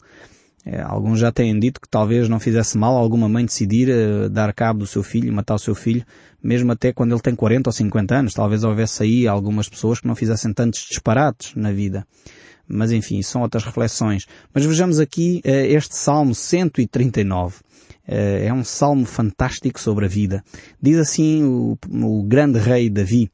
É, 0.66 0.82
alguns 0.82 1.20
já 1.20 1.32
têm 1.32 1.60
dito 1.60 1.80
que 1.80 1.88
talvez 1.88 2.28
não 2.28 2.40
fizesse 2.40 2.76
mal 2.76 2.98
alguma 2.98 3.30
mãe 3.30 3.46
decidir 3.46 3.88
uh, 3.88 4.30
dar 4.30 4.52
cabo 4.52 4.80
do 4.80 4.88
seu 4.88 5.04
filho, 5.04 5.32
matar 5.32 5.54
o 5.54 5.60
seu 5.60 5.76
filho, 5.76 6.04
mesmo 6.42 6.72
até 6.72 6.92
quando 6.92 7.12
ele 7.12 7.22
tem 7.22 7.36
40 7.36 7.70
ou 7.70 7.74
50 7.74 8.16
anos. 8.16 8.34
Talvez 8.34 8.64
houvesse 8.64 9.04
aí 9.04 9.28
algumas 9.28 9.70
pessoas 9.70 10.00
que 10.00 10.08
não 10.08 10.16
fizessem 10.16 10.52
tantos 10.54 10.80
disparates 10.90 11.54
na 11.56 11.72
vida. 11.72 12.08
Mas 12.68 12.92
enfim, 12.92 13.22
são 13.22 13.42
outras 13.42 13.64
reflexões. 13.64 14.26
Mas 14.54 14.66
vejamos 14.66 15.00
aqui 15.00 15.42
uh, 15.46 15.50
este 15.50 15.96
Salmo 15.96 16.34
139. 16.34 17.58
Uh, 17.58 17.62
é 18.08 18.54
um 18.54 18.64
salmo 18.64 19.06
fantástico 19.06 19.80
sobre 19.80 20.06
a 20.06 20.08
vida. 20.08 20.44
Diz 20.82 20.98
assim 20.98 21.44
o, 21.44 21.78
o 21.90 22.24
grande 22.24 22.60
rei 22.60 22.90
Davi, 22.90 23.32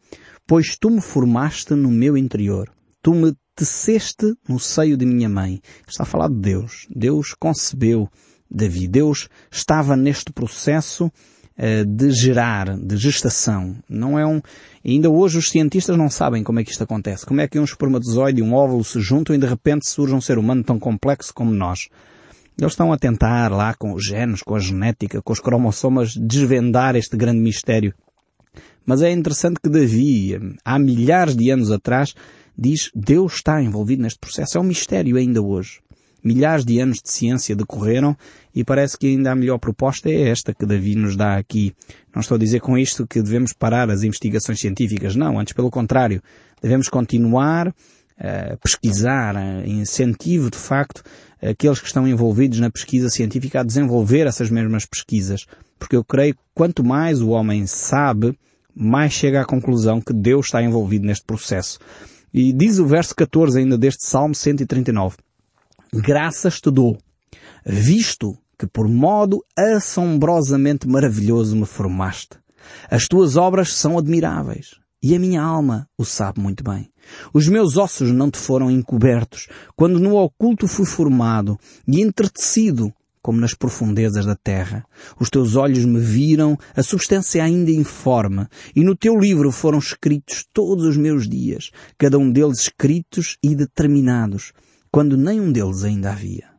Pois 0.52 0.76
tu 0.76 0.90
me 0.90 1.00
formaste 1.00 1.74
no 1.76 1.90
meu 1.90 2.18
interior. 2.18 2.70
Tu 3.02 3.14
me 3.14 3.34
teceste 3.56 4.34
no 4.50 4.60
seio 4.60 4.98
de 4.98 5.06
minha 5.06 5.30
mãe. 5.30 5.62
Está 5.88 6.04
a 6.04 6.06
falar 6.06 6.28
de 6.28 6.36
Deus. 6.36 6.88
Deus 6.94 7.34
concebeu 7.34 8.10
Davi. 8.50 8.86
Deus 8.86 9.30
estava 9.50 9.96
neste 9.96 10.34
processo 10.34 11.10
de 11.88 12.12
gerar, 12.12 12.76
de 12.76 12.98
gestação. 12.98 13.76
Não 13.88 14.18
é 14.18 14.26
um, 14.26 14.42
ainda 14.84 15.10
hoje 15.10 15.38
os 15.38 15.50
cientistas 15.50 15.96
não 15.96 16.10
sabem 16.10 16.44
como 16.44 16.60
é 16.60 16.64
que 16.64 16.72
isto 16.72 16.84
acontece. 16.84 17.26
Como 17.26 17.40
é 17.40 17.48
que 17.48 17.60
um 17.60 17.64
espermatozoide 17.64 18.40
e 18.40 18.44
um 18.44 18.54
óvulo 18.54 18.84
se 18.84 19.00
juntam 19.00 19.36
e 19.36 19.40
de 19.40 19.46
repente 19.46 19.88
surge 19.88 20.16
um 20.16 20.22
ser 20.22 20.40
humano 20.40 20.64
tão 20.64 20.80
complexo 20.80 21.32
como 21.34 21.52
nós. 21.52 21.88
Eles 22.60 22.74
estão 22.74 22.92
a 22.92 22.98
tentar 22.98 23.52
lá 23.52 23.74
com 23.74 23.94
os 23.94 24.06
genes, 24.06 24.42
com 24.42 24.56
a 24.56 24.60
genética, 24.60 25.22
com 25.22 25.34
os 25.34 25.40
cromossomas 25.40 26.16
desvendar 26.16 26.96
este 26.96 27.16
grande 27.16 27.40
mistério. 27.40 27.94
Mas 28.86 29.02
é 29.02 29.12
interessante 29.12 29.60
que 29.62 29.70
Davi, 29.70 30.38
há 30.66 30.80
milhares 30.80 31.36
de 31.36 31.50
anos 31.52 31.72
atrás, 31.72 32.14
diz 32.58 32.90
Deus 32.94 33.36
está 33.36 33.62
envolvido 33.62 34.02
neste 34.02 34.20
processo. 34.20 34.58
É 34.58 34.62
um 34.62 34.66
mistério 34.66 35.18
ainda 35.18 35.42
hoje. 35.42 35.80
Milhares 36.24 36.64
de 36.64 36.80
anos 36.80 37.02
de 37.02 37.10
ciência 37.10 37.56
decorreram 37.56 38.16
e 38.54 38.64
parece 38.64 38.98
que 38.98 39.08
ainda 39.08 39.32
a 39.32 39.36
melhor 39.36 39.58
proposta 39.58 40.10
é 40.10 40.30
esta 40.30 40.54
que 40.54 40.66
Davi 40.66 40.96
nos 40.96 41.16
dá 41.16 41.38
aqui. 41.38 41.74
Não 42.14 42.22
estou 42.22 42.36
a 42.36 42.40
dizer 42.40 42.60
com 42.60 42.78
isto 42.78 43.08
que 43.08 43.22
devemos 43.22 43.54
parar 43.54 43.90
as 43.90 44.04
investigações 44.04 44.60
científicas, 44.60 45.16
não, 45.16 45.40
antes 45.40 45.54
pelo 45.54 45.72
contrário. 45.72 46.22
Devemos 46.62 46.88
continuar 46.90 47.74
a 48.20 48.56
pesquisar, 48.58 49.36
a 49.36 49.68
incentivo 49.68 50.52
de 50.52 50.58
facto 50.58 51.04
aqueles 51.42 51.80
que 51.80 51.88
estão 51.88 52.08
envolvidos 52.08 52.60
na 52.60 52.70
pesquisa 52.70 53.10
científica 53.10 53.62
a 53.62 53.64
desenvolver 53.64 54.28
essas 54.28 54.52
mesmas 54.52 54.86
pesquisas. 54.86 55.46
Porque 55.80 55.96
eu 55.96 56.04
creio 56.04 56.36
que 56.36 56.42
quanto 56.54 56.84
mais 56.84 57.20
o 57.22 57.30
homem 57.30 57.66
sabe, 57.66 58.38
mais 58.76 59.12
chega 59.12 59.42
à 59.42 59.46
conclusão 59.46 60.00
que 60.00 60.14
Deus 60.14 60.46
está 60.46 60.62
envolvido 60.62 61.06
neste 61.06 61.26
processo. 61.26 61.80
E 62.34 62.54
diz 62.54 62.78
o 62.78 62.86
verso 62.86 63.16
14 63.16 63.60
ainda 63.60 63.78
deste 63.78 64.06
Salmo 64.06 64.36
139. 64.36 65.18
Graças 65.94 66.62
te 66.62 66.72
dou, 66.72 66.98
visto 67.66 68.38
que 68.58 68.66
por 68.66 68.88
modo 68.88 69.44
assombrosamente 69.58 70.88
maravilhoso 70.88 71.54
me 71.54 71.66
formaste. 71.66 72.38
As 72.90 73.10
tuas 73.10 73.36
obras 73.36 73.74
são 73.74 73.98
admiráveis 73.98 74.80
e 75.04 75.14
a 75.14 75.20
minha 75.20 75.42
alma 75.42 75.90
o 75.98 76.06
sabe 76.06 76.40
muito 76.40 76.64
bem. 76.64 76.90
Os 77.34 77.50
meus 77.50 77.76
ossos 77.76 78.10
não 78.10 78.32
te 78.32 78.38
foram 78.38 78.72
encobertos 78.72 79.50
quando 79.76 80.00
no 80.00 80.16
oculto 80.16 80.66
fui 80.66 80.86
formado 80.86 81.60
e 81.86 82.02
entretecido 82.02 82.94
como 83.22 83.42
nas 83.42 83.54
profundezas 83.54 84.26
da 84.26 84.36
terra. 84.36 84.86
Os 85.20 85.30
teus 85.30 85.58
olhos 85.58 85.84
me 85.84 86.00
viram 86.00 86.58
a 86.74 86.82
substância 86.82 87.44
ainda 87.44 87.70
informe, 87.70 88.48
e 88.74 88.82
no 88.82 88.96
teu 88.96 89.20
livro 89.20 89.52
foram 89.52 89.78
escritos 89.78 90.46
todos 90.54 90.86
os 90.86 90.96
meus 90.96 91.28
dias, 91.28 91.70
cada 91.98 92.18
um 92.18 92.32
deles 92.32 92.62
escritos 92.62 93.38
e 93.44 93.54
determinados, 93.54 94.54
quando 94.92 95.18
nenhum 95.18 95.52
deles 95.52 95.84
ainda 95.84 96.12
havia. 96.12 96.50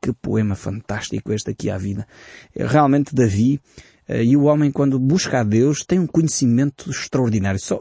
Que 0.00 0.12
poema 0.12 0.54
fantástico 0.54 1.32
este 1.32 1.50
aqui 1.50 1.70
à 1.70 1.78
vida. 1.78 2.06
É 2.54 2.66
realmente 2.66 3.14
Davi, 3.14 3.60
eh, 4.08 4.24
e 4.24 4.36
o 4.36 4.44
homem 4.44 4.70
quando 4.70 4.98
busca 4.98 5.40
a 5.40 5.44
Deus 5.44 5.84
tem 5.84 5.98
um 5.98 6.06
conhecimento 6.06 6.90
extraordinário. 6.90 7.60
Só, 7.60 7.80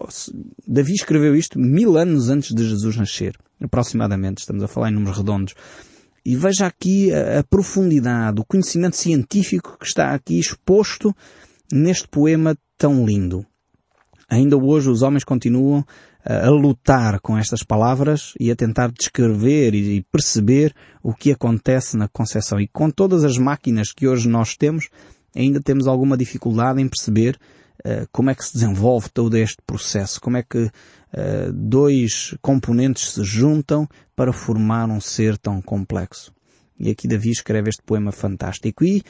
Davi 0.67 0.93
escreveu 0.93 1.35
isto 1.35 1.59
mil 1.59 1.97
anos 1.97 2.29
antes 2.29 2.53
de 2.55 2.67
Jesus 2.67 2.95
nascer, 2.95 3.35
aproximadamente, 3.59 4.39
estamos 4.39 4.63
a 4.63 4.67
falar 4.67 4.89
em 4.89 4.93
números 4.93 5.17
redondos. 5.17 5.55
E 6.23 6.35
veja 6.35 6.67
aqui 6.67 7.11
a, 7.11 7.39
a 7.39 7.43
profundidade, 7.43 8.39
o 8.39 8.45
conhecimento 8.45 8.95
científico 8.95 9.77
que 9.79 9.85
está 9.85 10.13
aqui 10.13 10.39
exposto 10.39 11.13
neste 11.71 12.07
poema 12.07 12.55
tão 12.77 13.05
lindo. 13.05 13.45
Ainda 14.29 14.55
hoje 14.55 14.89
os 14.89 15.01
homens 15.01 15.23
continuam 15.23 15.83
a 16.23 16.49
lutar 16.49 17.19
com 17.19 17.37
estas 17.37 17.63
palavras 17.63 18.33
e 18.39 18.51
a 18.51 18.55
tentar 18.55 18.91
descrever 18.91 19.73
e 19.73 20.03
perceber 20.11 20.73
o 21.01 21.13
que 21.13 21.31
acontece 21.31 21.97
na 21.97 22.07
concepção. 22.07 22.59
E 22.59 22.67
com 22.67 22.89
todas 22.89 23.23
as 23.23 23.37
máquinas 23.37 23.91
que 23.91 24.07
hoje 24.07 24.29
nós 24.29 24.55
temos, 24.55 24.89
ainda 25.35 25.59
temos 25.59 25.87
alguma 25.87 26.15
dificuldade 26.15 26.81
em 26.81 26.87
perceber 26.87 27.39
uh, 27.85 28.07
como 28.11 28.29
é 28.29 28.35
que 28.35 28.45
se 28.45 28.53
desenvolve 28.53 29.09
todo 29.09 29.35
este 29.35 29.61
processo, 29.65 30.21
como 30.21 30.37
é 30.37 30.43
que 30.43 30.65
uh, 30.65 31.53
dois 31.53 32.35
componentes 32.41 33.13
se 33.13 33.23
juntam 33.23 33.87
para 34.15 34.31
formar 34.31 34.89
um 34.89 35.01
ser 35.01 35.37
tão 35.37 35.61
complexo. 35.61 36.31
E 36.79 36.89
aqui 36.89 37.07
Davi 37.07 37.29
escreve 37.29 37.69
este 37.69 37.83
poema 37.83 38.11
fantástico. 38.11 38.83
E 38.83 39.03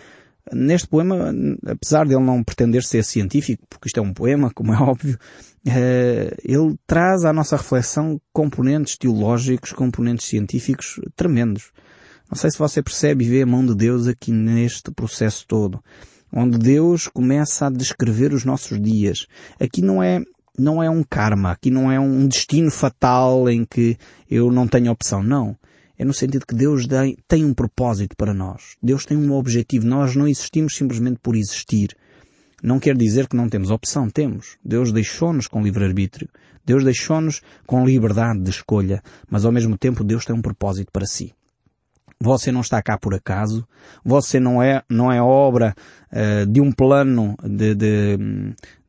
neste 0.53 0.87
poema, 0.87 1.33
apesar 1.65 2.05
de 2.05 2.13
ele 2.13 2.23
não 2.23 2.43
pretender 2.43 2.83
ser 2.83 3.03
científico, 3.03 3.63
porque 3.69 3.87
isto 3.87 3.99
é 3.99 4.03
um 4.03 4.13
poema, 4.13 4.51
como 4.53 4.73
é 4.73 4.77
óbvio, 4.77 5.17
eh, 5.65 6.35
ele 6.43 6.75
traz 6.87 7.23
à 7.23 7.31
nossa 7.31 7.57
reflexão 7.57 8.19
componentes 8.33 8.97
teológicos, 8.97 9.71
componentes 9.71 10.27
científicos 10.27 10.99
tremendos. 11.15 11.71
Não 12.29 12.37
sei 12.37 12.49
se 12.49 12.57
você 12.57 12.81
percebe 12.81 13.25
e 13.25 13.29
vê 13.29 13.41
a 13.41 13.45
mão 13.45 13.65
de 13.65 13.75
Deus 13.75 14.07
aqui 14.07 14.31
neste 14.31 14.89
processo 14.91 15.45
todo, 15.47 15.83
onde 16.31 16.57
Deus 16.57 17.07
começa 17.07 17.67
a 17.67 17.69
descrever 17.69 18.33
os 18.33 18.45
nossos 18.45 18.81
dias. 18.81 19.27
Aqui 19.59 19.81
não 19.81 20.01
é 20.01 20.21
não 20.57 20.83
é 20.83 20.89
um 20.89 21.01
karma, 21.01 21.51
aqui 21.51 21.69
não 21.71 21.91
é 21.91 21.99
um 21.99 22.27
destino 22.27 22.69
fatal 22.69 23.49
em 23.49 23.65
que 23.65 23.97
eu 24.29 24.51
não 24.51 24.67
tenho 24.67 24.91
opção, 24.91 25.23
não. 25.23 25.57
É 26.01 26.03
no 26.03 26.15
sentido 26.15 26.47
que 26.47 26.55
Deus 26.55 26.87
tem 27.27 27.45
um 27.45 27.53
propósito 27.53 28.15
para 28.17 28.33
nós. 28.33 28.75
Deus 28.81 29.05
tem 29.05 29.15
um 29.15 29.33
objetivo. 29.33 29.85
Nós 29.85 30.15
não 30.15 30.27
existimos 30.27 30.75
simplesmente 30.75 31.19
por 31.21 31.35
existir. 31.35 31.95
Não 32.63 32.79
quer 32.79 32.97
dizer 32.97 33.27
que 33.27 33.35
não 33.35 33.47
temos 33.47 33.69
opção. 33.69 34.09
Temos. 34.09 34.57
Deus 34.65 34.91
deixou-nos 34.91 35.47
com 35.47 35.61
livre-arbítrio. 35.61 36.27
Deus 36.65 36.83
deixou-nos 36.83 37.43
com 37.67 37.85
liberdade 37.85 38.41
de 38.41 38.49
escolha. 38.49 39.03
Mas 39.29 39.45
ao 39.45 39.51
mesmo 39.51 39.77
tempo 39.77 40.03
Deus 40.03 40.25
tem 40.25 40.35
um 40.35 40.41
propósito 40.41 40.91
para 40.91 41.05
si. 41.05 41.35
Você 42.19 42.51
não 42.51 42.61
está 42.61 42.81
cá 42.81 42.97
por 42.97 43.13
acaso. 43.13 43.63
Você 44.03 44.39
não 44.39 44.59
é, 44.59 44.81
não 44.89 45.11
é 45.11 45.21
obra 45.21 45.75
uh, 46.11 46.47
de 46.51 46.59
um 46.59 46.71
plano 46.71 47.35
de, 47.43 47.75
de, 47.75 48.17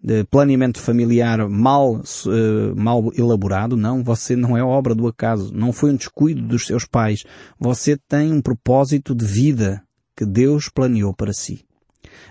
de 0.03 0.25
planeamento 0.25 0.81
familiar 0.81 1.49
mal, 1.49 1.95
uh, 1.95 2.77
mal 2.77 3.13
elaborado. 3.17 3.77
Não, 3.77 4.03
você 4.03 4.35
não 4.35 4.57
é 4.57 4.63
obra 4.63 4.95
do 4.95 5.07
acaso. 5.07 5.53
Não 5.55 5.73
foi 5.73 5.93
um 5.93 5.97
descuido 5.97 6.43
dos 6.43 6.67
seus 6.67 6.85
pais. 6.85 7.25
Você 7.59 7.97
tem 8.09 8.33
um 8.33 8.43
propósito 8.43 9.15
de 9.15 9.25
vida 9.25 9.83
que 10.17 10.27
Deus 10.27 10.69
planeou 10.69 11.15
para 11.15 11.33
si. 11.33 11.65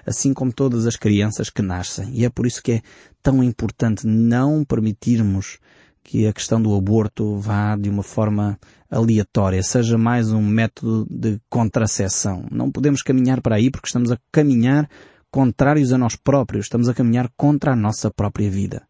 Assim 0.06 0.34
como 0.34 0.52
todas 0.52 0.86
as 0.86 0.98
crianças 0.98 1.50
que 1.50 1.62
nascem. 1.62 2.10
E 2.14 2.26
é 2.26 2.30
por 2.30 2.46
isso 2.46 2.62
que 2.62 2.74
é 2.74 2.82
tão 3.24 3.44
importante 3.44 4.06
não 4.06 4.66
permitirmos 4.66 5.58
que 6.04 6.28
a 6.28 6.34
questão 6.34 6.62
do 6.62 6.76
aborto 6.76 7.38
vá 7.38 7.76
de 7.76 7.90
uma 7.90 8.04
forma 8.04 8.60
aleatória, 8.90 9.62
seja 9.64 9.98
mais 9.98 10.32
um 10.32 10.42
método 10.42 11.08
de 11.10 11.40
contracepção. 11.50 12.46
Não 12.52 12.72
podemos 12.72 13.02
caminhar 13.02 13.40
para 13.40 13.56
aí 13.56 13.70
porque 13.70 13.88
estamos 13.88 14.12
a 14.12 14.18
caminhar 14.32 14.90
contrários 15.32 15.94
a 15.94 15.98
nós 15.98 16.16
próprios, 16.16 16.66
estamos 16.66 16.90
a 16.90 16.94
caminhar 16.94 17.32
contra 17.38 17.72
a 17.72 17.76
nossa 17.76 18.12
própria 18.12 18.50
vida. 18.50 18.84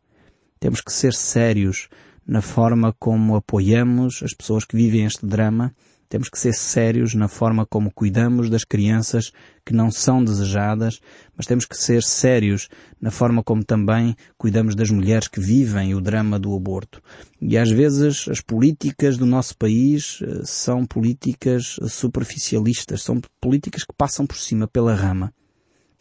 Temos 0.60 0.82
que 0.82 0.92
ser 0.92 1.14
sérios 1.14 1.88
na 2.26 2.42
forma 2.42 2.94
como 3.00 3.36
apoiamos 3.36 4.22
as 4.24 4.34
pessoas 4.34 4.66
que 4.66 4.76
vivem 4.76 5.06
este 5.06 5.26
drama 5.26 5.74
temos 6.12 6.28
que 6.28 6.38
ser 6.38 6.54
sérios 6.54 7.16
na 7.16 7.30
forma 7.30 7.66
como 7.66 7.90
cuidamos 7.90 8.50
das 8.50 8.66
crianças 8.66 9.32
que 9.66 9.74
não 9.74 9.90
são 9.90 10.22
desejadas, 10.22 11.00
mas 11.38 11.46
temos 11.46 11.66
que 11.66 11.78
ser 11.78 12.04
sérios 12.04 12.68
na 13.00 13.10
forma 13.10 13.42
como 13.42 13.64
também 13.64 14.14
cuidamos 14.38 14.76
das 14.76 14.90
mulheres 14.90 15.30
que 15.30 15.40
vivem 15.40 15.96
o 15.96 16.02
drama 16.02 16.38
do 16.38 16.54
aborto. 16.54 17.02
E 17.42 17.58
às 17.58 17.72
vezes 17.72 18.28
as 18.28 18.42
políticas 18.42 19.18
do 19.18 19.26
nosso 19.26 19.58
país 19.58 20.20
eh, 20.22 20.42
são 20.44 20.86
políticas 20.86 21.78
superficialistas, 21.88 23.04
são 23.04 23.22
políticas 23.40 23.86
que 23.86 23.94
passam 23.98 24.28
por 24.28 24.36
cima 24.36 24.68
pela 24.68 24.94
rama 24.94 25.34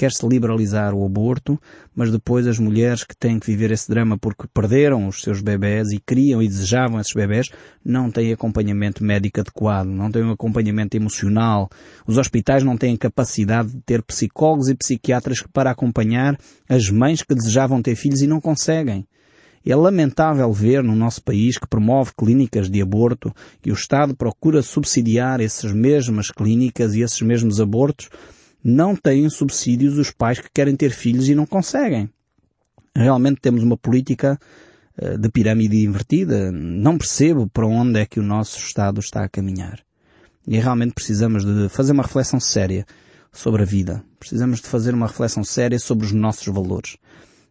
quer-se 0.01 0.27
liberalizar 0.27 0.95
o 0.95 1.05
aborto, 1.05 1.61
mas 1.95 2.11
depois 2.11 2.47
as 2.47 2.59
mulheres 2.59 3.05
que 3.05 3.15
têm 3.15 3.39
que 3.39 3.47
viver 3.47 3.71
esse 3.71 3.87
drama 3.87 4.17
porque 4.17 4.47
perderam 4.49 5.07
os 5.07 5.21
seus 5.21 5.43
bebés 5.43 5.91
e 5.93 6.01
queriam 6.01 6.43
e 6.43 6.49
desejavam 6.49 6.99
esses 6.99 7.13
bebés, 7.13 7.51
não 7.85 8.11
têm 8.11 8.33
acompanhamento 8.33 9.05
médico 9.05 9.41
adequado, 9.41 9.89
não 9.89 10.11
têm 10.11 10.25
um 10.25 10.31
acompanhamento 10.31 10.97
emocional. 10.97 11.69
Os 12.07 12.17
hospitais 12.17 12.65
não 12.65 12.79
têm 12.79 12.97
capacidade 12.97 13.73
de 13.73 13.83
ter 13.83 14.03
psicólogos 14.03 14.71
e 14.71 14.75
psiquiatras 14.75 15.43
para 15.53 15.71
acompanhar 15.71 16.35
as 16.67 16.89
mães 16.89 17.23
que 17.23 17.35
desejavam 17.35 17.83
ter 17.83 17.95
filhos 17.95 18.23
e 18.23 18.27
não 18.27 18.41
conseguem. 18.41 19.07
É 19.67 19.77
lamentável 19.77 20.51
ver 20.51 20.83
no 20.83 20.97
nosso 20.97 21.23
país 21.23 21.59
que 21.59 21.69
promove 21.69 22.13
clínicas 22.17 22.71
de 22.71 22.81
aborto 22.81 23.31
e 23.63 23.71
o 23.71 23.75
Estado 23.75 24.17
procura 24.17 24.63
subsidiar 24.63 25.43
essas 25.43 25.75
mesmas 25.75 26.31
clínicas 26.31 26.95
e 26.95 27.03
esses 27.03 27.21
mesmos 27.21 27.61
abortos 27.61 28.09
não 28.63 28.95
têm 28.95 29.29
subsídios 29.29 29.99
os 29.99 30.11
pais 30.11 30.41
que 30.41 30.51
querem 30.53 30.77
ter 30.77 30.91
filhos 30.91 31.29
e 31.29 31.35
não 31.35 31.47
conseguem. 31.47 32.11
Realmente 32.95 33.41
temos 33.41 33.63
uma 33.63 33.77
política 33.77 34.39
uh, 35.01 35.19
de 35.19 35.29
pirâmide 35.31 35.85
invertida. 35.85 36.51
Não 36.53 36.99
percebo 36.99 37.49
para 37.49 37.67
onde 37.67 38.01
é 38.01 38.07
que 38.07 38.21
o 38.21 38.23
nosso 38.23 38.59
Estado 38.59 39.01
está 39.01 39.25
a 39.25 39.29
caminhar. 39.29 39.81
E 40.47 40.59
realmente 40.59 40.95
precisamos 40.95 41.45
de 41.45 41.69
fazer 41.69 41.93
uma 41.93 42.03
reflexão 42.03 42.41
séria 42.41 42.87
sobre 43.33 43.63
a 43.63 43.65
vida. 43.65 44.03
Precisamos 44.19 44.61
de 44.61 44.67
fazer 44.67 44.95
uma 44.95 45.07
reflexão 45.07 45.45
séria 45.45 45.79
sobre 45.79 46.07
os 46.07 46.13
nossos 46.13 46.47
valores. 46.47 46.97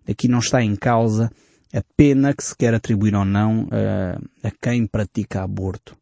Aqui 0.07 0.27
não 0.27 0.39
está 0.39 0.61
em 0.61 0.75
causa 0.75 1.31
a 1.73 1.83
pena 1.95 2.33
que 2.33 2.43
se 2.43 2.55
quer 2.55 2.73
atribuir 2.73 3.15
ou 3.15 3.25
não 3.25 3.65
uh, 3.65 4.29
a 4.43 4.51
quem 4.61 4.85
pratica 4.87 5.43
aborto. 5.43 5.95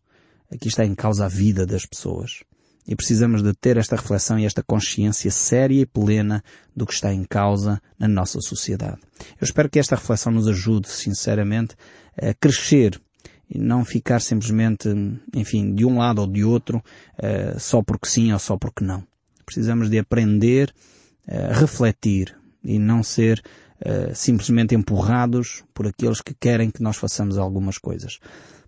Aqui 0.52 0.70
está 0.70 0.86
em 0.86 0.96
causa 0.96 1.26
a 1.26 1.28
vida 1.28 1.66
das 1.66 1.86
pessoas. 1.86 2.44
E 2.88 2.96
precisamos 2.96 3.44
de 3.44 3.54
ter 3.54 3.78
esta 3.78 3.96
reflexão 3.96 4.40
e 4.40 4.46
esta 4.46 4.64
consciência 4.64 5.30
séria 5.30 5.82
e 5.82 5.86
plena 5.86 6.44
do 6.76 6.86
que 6.86 6.94
está 6.94 7.14
em 7.14 7.24
causa 7.24 7.82
na 8.00 8.08
nossa 8.08 8.40
sociedade. 8.40 8.98
Eu 9.40 9.44
espero 9.44 9.70
que 9.70 9.80
esta 9.80 9.96
reflexão 9.96 10.32
nos 10.32 10.48
ajude, 10.48 10.88
sinceramente, 10.88 11.76
a 12.18 12.34
crescer 12.34 13.00
e 13.50 13.58
não 13.58 13.84
ficar 13.84 14.22
simplesmente, 14.22 14.90
enfim, 15.36 15.74
de 15.74 15.86
um 15.86 15.98
lado 15.98 16.20
ou 16.20 16.28
de 16.28 16.44
outro, 16.44 16.78
uh, 16.78 17.60
só 17.60 17.82
porque 17.82 18.08
sim 18.08 18.32
ou 18.32 18.40
só 18.40 18.58
porque 18.58 18.84
não. 18.84 19.04
Precisamos 19.46 19.90
de 19.90 20.00
aprender 20.00 20.74
a 21.28 21.54
refletir 21.54 22.34
e 22.64 22.80
não 22.80 23.04
ser 23.04 23.44
uh, 23.82 24.16
simplesmente 24.16 24.76
empurrados 24.76 25.64
por 25.74 25.88
aqueles 25.88 26.22
que 26.22 26.34
querem 26.34 26.72
que 26.72 26.82
nós 26.82 26.98
façamos 26.98 27.38
algumas 27.38 27.78
coisas. 27.78 28.20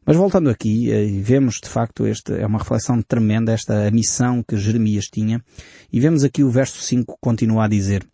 Mas 0.05 0.15
voltando 0.15 0.49
aqui, 0.49 0.91
eh, 0.91 1.05
vemos 1.21 1.59
de 1.61 1.69
facto 1.69 2.07
este, 2.07 2.33
é 2.33 2.45
uma 2.45 2.59
reflexão 2.59 3.01
tremenda, 3.01 3.51
esta 3.51 3.89
missão 3.91 4.43
que 4.43 4.57
Jeremias 4.57 5.05
tinha, 5.05 5.43
e 5.91 5.99
vemos 5.99 6.23
aqui 6.23 6.43
o 6.43 6.49
verso 6.49 6.81
5 6.81 7.17
continua 7.21 7.65
a 7.65 7.67
dizer, 7.67 8.05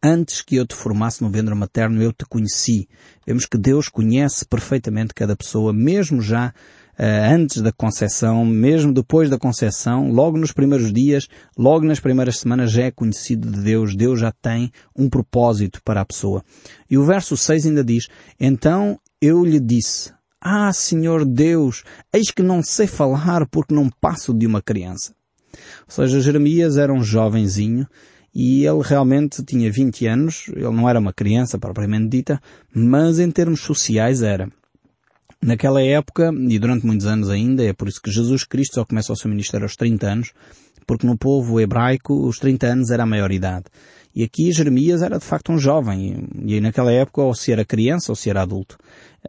Antes 0.00 0.42
que 0.42 0.54
eu 0.54 0.64
te 0.64 0.76
formasse 0.76 1.24
no 1.24 1.28
ventre 1.28 1.52
materno, 1.56 2.00
eu 2.00 2.12
te 2.12 2.24
conheci. 2.24 2.88
Vemos 3.26 3.46
que 3.46 3.58
Deus 3.58 3.88
conhece 3.88 4.44
perfeitamente 4.44 5.12
cada 5.12 5.34
pessoa, 5.34 5.72
mesmo 5.72 6.22
já 6.22 6.54
antes 7.00 7.62
da 7.62 7.72
concepção, 7.72 8.44
mesmo 8.44 8.92
depois 8.92 9.30
da 9.30 9.38
concepção, 9.38 10.10
logo 10.10 10.36
nos 10.36 10.52
primeiros 10.52 10.92
dias, 10.92 11.28
logo 11.56 11.84
nas 11.84 12.00
primeiras 12.00 12.38
semanas 12.38 12.72
já 12.72 12.84
é 12.84 12.90
conhecido 12.90 13.50
de 13.50 13.60
Deus. 13.60 13.94
Deus 13.94 14.20
já 14.20 14.32
tem 14.32 14.72
um 14.96 15.08
propósito 15.08 15.80
para 15.84 16.00
a 16.00 16.04
pessoa. 16.04 16.44
E 16.90 16.98
o 16.98 17.04
verso 17.04 17.36
6 17.36 17.66
ainda 17.66 17.84
diz, 17.84 18.08
então 18.38 18.98
eu 19.20 19.44
lhe 19.44 19.60
disse, 19.60 20.12
ah, 20.40 20.72
Senhor 20.72 21.24
Deus, 21.24 21.82
eis 22.12 22.30
que 22.30 22.42
não 22.42 22.62
sei 22.62 22.86
falar 22.86 23.46
porque 23.46 23.74
não 23.74 23.90
passo 23.90 24.32
de 24.32 24.46
uma 24.46 24.62
criança. 24.62 25.12
Ou 25.86 25.90
seja, 25.94 26.20
Jeremias 26.20 26.76
era 26.76 26.92
um 26.92 27.02
jovenzinho 27.02 27.86
e 28.34 28.64
ele 28.64 28.82
realmente 28.82 29.42
tinha 29.42 29.70
20 29.70 30.06
anos, 30.06 30.44
ele 30.48 30.70
não 30.70 30.88
era 30.88 31.00
uma 31.00 31.12
criança 31.12 31.58
propriamente 31.58 32.08
dita, 32.08 32.40
mas 32.72 33.18
em 33.18 33.30
termos 33.30 33.60
sociais 33.60 34.22
era. 34.22 34.48
Naquela 35.40 35.82
época, 35.82 36.32
e 36.32 36.58
durante 36.58 36.84
muitos 36.84 37.06
anos 37.06 37.30
ainda, 37.30 37.64
é 37.64 37.72
por 37.72 37.88
isso 37.88 38.02
que 38.02 38.10
Jesus 38.10 38.44
Cristo 38.44 38.74
só 38.74 38.84
começa 38.84 39.12
o 39.12 39.16
seu 39.16 39.30
ministério 39.30 39.64
aos 39.64 39.76
30 39.76 40.06
anos, 40.06 40.32
porque 40.86 41.06
no 41.06 41.16
povo 41.16 41.60
hebraico 41.60 42.26
os 42.26 42.38
30 42.38 42.66
anos 42.66 42.90
era 42.90 43.04
a 43.04 43.06
maioridade. 43.06 43.66
E 44.14 44.24
aqui 44.24 44.50
Jeremias 44.50 45.02
era 45.02 45.18
de 45.18 45.24
facto 45.24 45.52
um 45.52 45.58
jovem, 45.58 46.26
e 46.44 46.60
naquela 46.60 46.92
época 46.92 47.22
ou 47.22 47.34
se 47.34 47.52
era 47.52 47.64
criança 47.64 48.10
ou 48.10 48.16
se 48.16 48.28
era 48.30 48.42
adulto. 48.42 48.76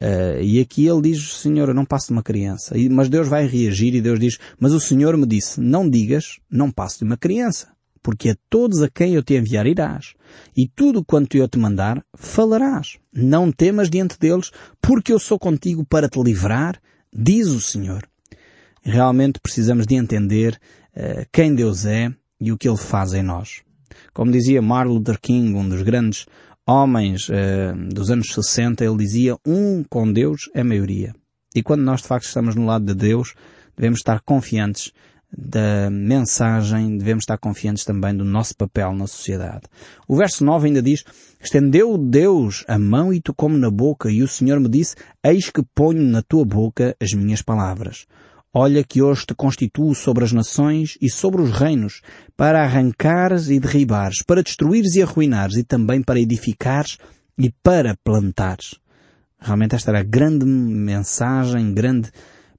Uh, 0.01 0.41
e 0.41 0.59
aqui 0.59 0.87
ele 0.87 1.01
diz, 1.01 1.33
Senhor, 1.35 1.69
eu 1.69 1.75
não 1.75 1.85
passo 1.85 2.07
de 2.07 2.13
uma 2.13 2.23
criança. 2.23 2.77
E, 2.77 2.89
mas 2.89 3.09
Deus 3.09 3.27
vai 3.27 3.45
reagir 3.45 3.93
e 3.93 4.01
Deus 4.01 4.19
diz, 4.19 4.37
mas 4.59 4.73
o 4.73 4.79
Senhor 4.79 5.15
me 5.17 5.25
disse, 5.25 5.59
não 5.59 5.89
digas, 5.89 6.39
não 6.49 6.71
passo 6.71 6.99
de 6.99 7.05
uma 7.05 7.17
criança 7.17 7.67
porque 8.01 8.29
a 8.29 8.35
todos 8.49 8.81
a 8.81 8.89
quem 8.89 9.13
eu 9.13 9.23
te 9.23 9.35
enviar 9.35 9.67
irás, 9.67 10.13
e 10.55 10.67
tudo 10.67 11.03
quanto 11.03 11.37
eu 11.37 11.47
te 11.47 11.57
mandar, 11.57 12.03
falarás. 12.15 12.97
Não 13.13 13.51
temas 13.51 13.89
diante 13.89 14.17
deles, 14.17 14.51
porque 14.81 15.11
eu 15.11 15.19
sou 15.19 15.37
contigo 15.37 15.85
para 15.85 16.09
te 16.09 16.21
livrar, 16.21 16.79
diz 17.13 17.47
o 17.47 17.61
Senhor. 17.61 18.07
Realmente 18.81 19.39
precisamos 19.39 19.85
de 19.85 19.95
entender 19.95 20.59
uh, 20.95 21.25
quem 21.31 21.53
Deus 21.53 21.85
é 21.85 22.11
e 22.39 22.51
o 22.51 22.57
que 22.57 22.67
Ele 22.67 22.77
faz 22.77 23.13
em 23.13 23.21
nós. 23.23 23.61
Como 24.13 24.31
dizia 24.31 24.61
Luther 24.61 25.19
King, 25.19 25.55
um 25.55 25.67
dos 25.67 25.81
grandes 25.81 26.25
homens 26.67 27.29
uh, 27.29 27.33
dos 27.93 28.11
anos 28.11 28.33
60, 28.33 28.83
ele 28.85 28.97
dizia, 28.97 29.35
um 29.45 29.83
com 29.83 30.11
Deus 30.11 30.49
é 30.53 30.63
maioria. 30.63 31.13
E 31.55 31.63
quando 31.63 31.81
nós 31.81 32.01
de 32.01 32.07
facto 32.07 32.25
estamos 32.25 32.55
no 32.55 32.65
lado 32.65 32.85
de 32.85 32.93
Deus, 32.93 33.33
devemos 33.75 33.99
estar 33.99 34.21
confiantes 34.21 34.91
da 35.35 35.89
mensagem, 35.91 36.97
devemos 36.97 37.23
estar 37.23 37.37
confiantes 37.37 37.85
também 37.85 38.15
do 38.15 38.23
nosso 38.23 38.55
papel 38.55 38.93
na 38.93 39.05
sociedade. 39.05 39.63
O 40.07 40.15
verso 40.15 40.43
9 40.43 40.67
ainda 40.67 40.81
diz, 40.81 41.03
estendeu 41.39 41.97
Deus 41.97 42.65
a 42.67 42.79
mão 42.79 43.13
e 43.13 43.21
tocou-me 43.21 43.57
na 43.57 43.69
boca, 43.69 44.11
e 44.11 44.23
o 44.23 44.27
Senhor 44.27 44.59
me 44.59 44.67
disse, 44.67 44.95
eis 45.23 45.49
que 45.49 45.63
ponho 45.75 46.01
na 46.01 46.21
tua 46.21 46.43
boca 46.43 46.95
as 46.99 47.13
minhas 47.13 47.41
palavras. 47.41 48.05
Olha 48.51 48.83
que 48.83 48.99
hoje 48.99 49.27
te 49.27 49.35
constituo 49.35 49.93
sobre 49.93 50.23
as 50.23 50.33
nações 50.33 50.97
e 50.99 51.07
sobre 51.07 51.39
os 51.39 51.51
reinos, 51.51 52.01
para 52.35 52.63
arrancares 52.63 53.47
e 53.49 53.59
derribares, 53.59 54.23
para 54.23 54.41
destruires 54.41 54.95
e 54.95 55.03
arruinares, 55.03 55.55
e 55.55 55.63
também 55.63 56.01
para 56.01 56.19
edificares 56.19 56.97
e 57.37 57.51
para 57.61 57.95
plantares. 58.03 58.73
Realmente 59.39 59.75
esta 59.75 59.91
era 59.91 59.99
a 59.99 60.03
grande 60.03 60.45
mensagem, 60.45 61.73
grande 61.73 62.11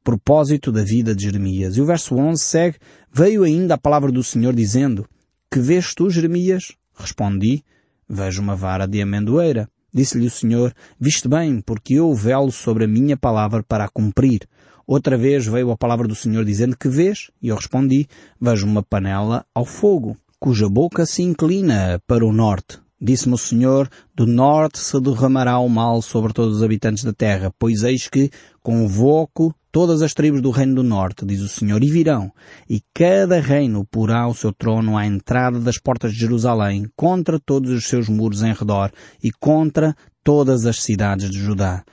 propósito 0.05 0.71
da 0.71 0.85
vida 0.85 1.13
de 1.13 1.25
Jeremias. 1.25 1.77
E 1.77 1.81
o 1.81 1.87
verso 1.87 2.15
11 2.15 2.41
segue, 2.41 2.79
veio 3.13 3.43
ainda 3.43 3.75
a 3.75 3.79
palavra 3.79 4.13
do 4.13 4.23
Senhor 4.23 4.55
dizendo, 4.55 5.07
que 5.51 5.59
vês 5.59 5.93
tu, 5.93 6.09
Jeremias? 6.09 6.73
Respondi, 6.97 7.65
vejo 8.09 8.41
uma 8.41 8.55
vara 8.55 8.87
de 8.87 9.03
amendoeira. 9.03 9.69
Disse-lhe 9.93 10.27
o 10.27 10.31
Senhor, 10.31 10.73
viste 11.01 11.27
bem, 11.27 11.61
porque 11.61 11.95
eu 11.95 12.15
velo 12.15 12.53
sobre 12.53 12.85
a 12.85 12.89
minha 12.89 13.17
palavra 13.17 13.61
para 13.61 13.85
a 13.85 13.89
cumprir. 13.89 14.49
Outra 14.91 15.17
vez 15.17 15.47
veio 15.47 15.71
a 15.71 15.77
palavra 15.77 16.09
do 16.09 16.17
Senhor 16.17 16.45
dizendo 16.45 16.77
que 16.77 16.89
vês? 16.89 17.31
E 17.41 17.47
eu 17.47 17.55
respondi, 17.55 18.09
vejo 18.41 18.67
uma 18.67 18.83
panela 18.83 19.47
ao 19.55 19.65
fogo, 19.65 20.17
cuja 20.37 20.69
boca 20.69 21.07
se 21.07 21.23
inclina 21.23 22.03
para 22.09 22.27
o 22.27 22.33
norte. 22.33 22.81
Disse-me 23.01 23.35
o 23.35 23.39
Senhor, 23.39 23.89
do 24.13 24.27
norte 24.27 24.81
se 24.81 25.01
derramará 25.01 25.61
o 25.61 25.69
mal 25.69 26.03
sobre 26.03 26.33
todos 26.33 26.57
os 26.57 26.63
habitantes 26.65 27.05
da 27.05 27.13
terra, 27.13 27.55
pois 27.57 27.85
eis 27.85 28.09
que 28.09 28.33
convoco 28.65 29.55
todas 29.71 30.03
as 30.03 30.13
tribos 30.13 30.43
do 30.43 30.51
reino 30.51 30.75
do 30.75 30.83
norte, 30.83 31.25
diz 31.25 31.41
o 31.41 31.49
Senhor, 31.49 31.81
e 31.85 31.89
virão, 31.89 32.33
e 32.69 32.83
cada 32.93 33.41
reino 33.41 33.87
porá 33.89 34.27
o 34.27 34.35
seu 34.35 34.53
trono 34.53 34.99
à 34.99 35.07
entrada 35.07 35.61
das 35.61 35.79
portas 35.79 36.13
de 36.13 36.19
Jerusalém, 36.19 36.91
contra 36.97 37.39
todos 37.39 37.71
os 37.71 37.85
seus 37.85 38.09
muros 38.09 38.43
em 38.43 38.53
redor, 38.53 38.91
e 39.23 39.31
contra 39.31 39.95
todas 40.25 40.67
as 40.67 40.83
cidades 40.83 41.31
de 41.31 41.39
Judá. 41.39 41.85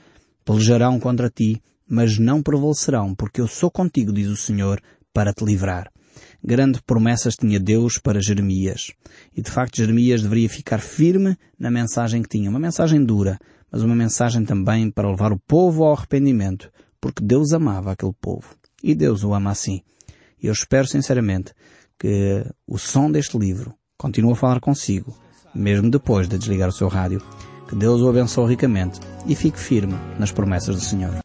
Pelejarão 0.44 0.98
contra 0.98 1.30
ti, 1.30 1.62
mas 1.88 2.18
não 2.18 2.42
prevalecerão, 2.42 3.14
porque 3.14 3.40
eu 3.40 3.48
sou 3.48 3.70
contigo, 3.70 4.12
diz 4.12 4.28
o 4.28 4.36
Senhor, 4.36 4.80
para 5.12 5.32
te 5.32 5.44
livrar. 5.44 5.90
Grande 6.42 6.80
promessas 6.82 7.34
tinha 7.34 7.58
Deus 7.58 7.98
para 7.98 8.20
Jeremias. 8.20 8.92
E 9.34 9.42
de 9.42 9.50
facto 9.50 9.76
Jeremias 9.76 10.22
deveria 10.22 10.48
ficar 10.48 10.78
firme 10.78 11.36
na 11.58 11.70
mensagem 11.70 12.22
que 12.22 12.28
tinha. 12.28 12.50
Uma 12.50 12.58
mensagem 12.58 13.04
dura, 13.04 13.38
mas 13.70 13.82
uma 13.82 13.94
mensagem 13.94 14.44
também 14.44 14.90
para 14.90 15.10
levar 15.10 15.32
o 15.32 15.38
povo 15.38 15.84
ao 15.84 15.94
arrependimento, 15.94 16.70
porque 17.00 17.24
Deus 17.24 17.52
amava 17.52 17.92
aquele 17.92 18.14
povo. 18.20 18.54
E 18.82 18.94
Deus 18.94 19.24
o 19.24 19.34
ama 19.34 19.50
assim. 19.50 19.82
E 20.40 20.46
eu 20.46 20.52
espero 20.52 20.86
sinceramente 20.86 21.52
que 21.98 22.44
o 22.66 22.78
som 22.78 23.10
deste 23.10 23.36
livro 23.36 23.74
continue 23.96 24.32
a 24.32 24.36
falar 24.36 24.60
consigo, 24.60 25.16
mesmo 25.54 25.90
depois 25.90 26.28
de 26.28 26.38
desligar 26.38 26.68
o 26.68 26.72
seu 26.72 26.88
rádio. 26.88 27.20
Que 27.68 27.74
Deus 27.74 28.00
o 28.00 28.08
abençoe 28.08 28.48
ricamente 28.48 29.00
e 29.26 29.34
fique 29.34 29.58
firme 29.58 29.94
nas 30.18 30.32
promessas 30.32 30.76
do 30.76 30.80
Senhor. 30.80 31.12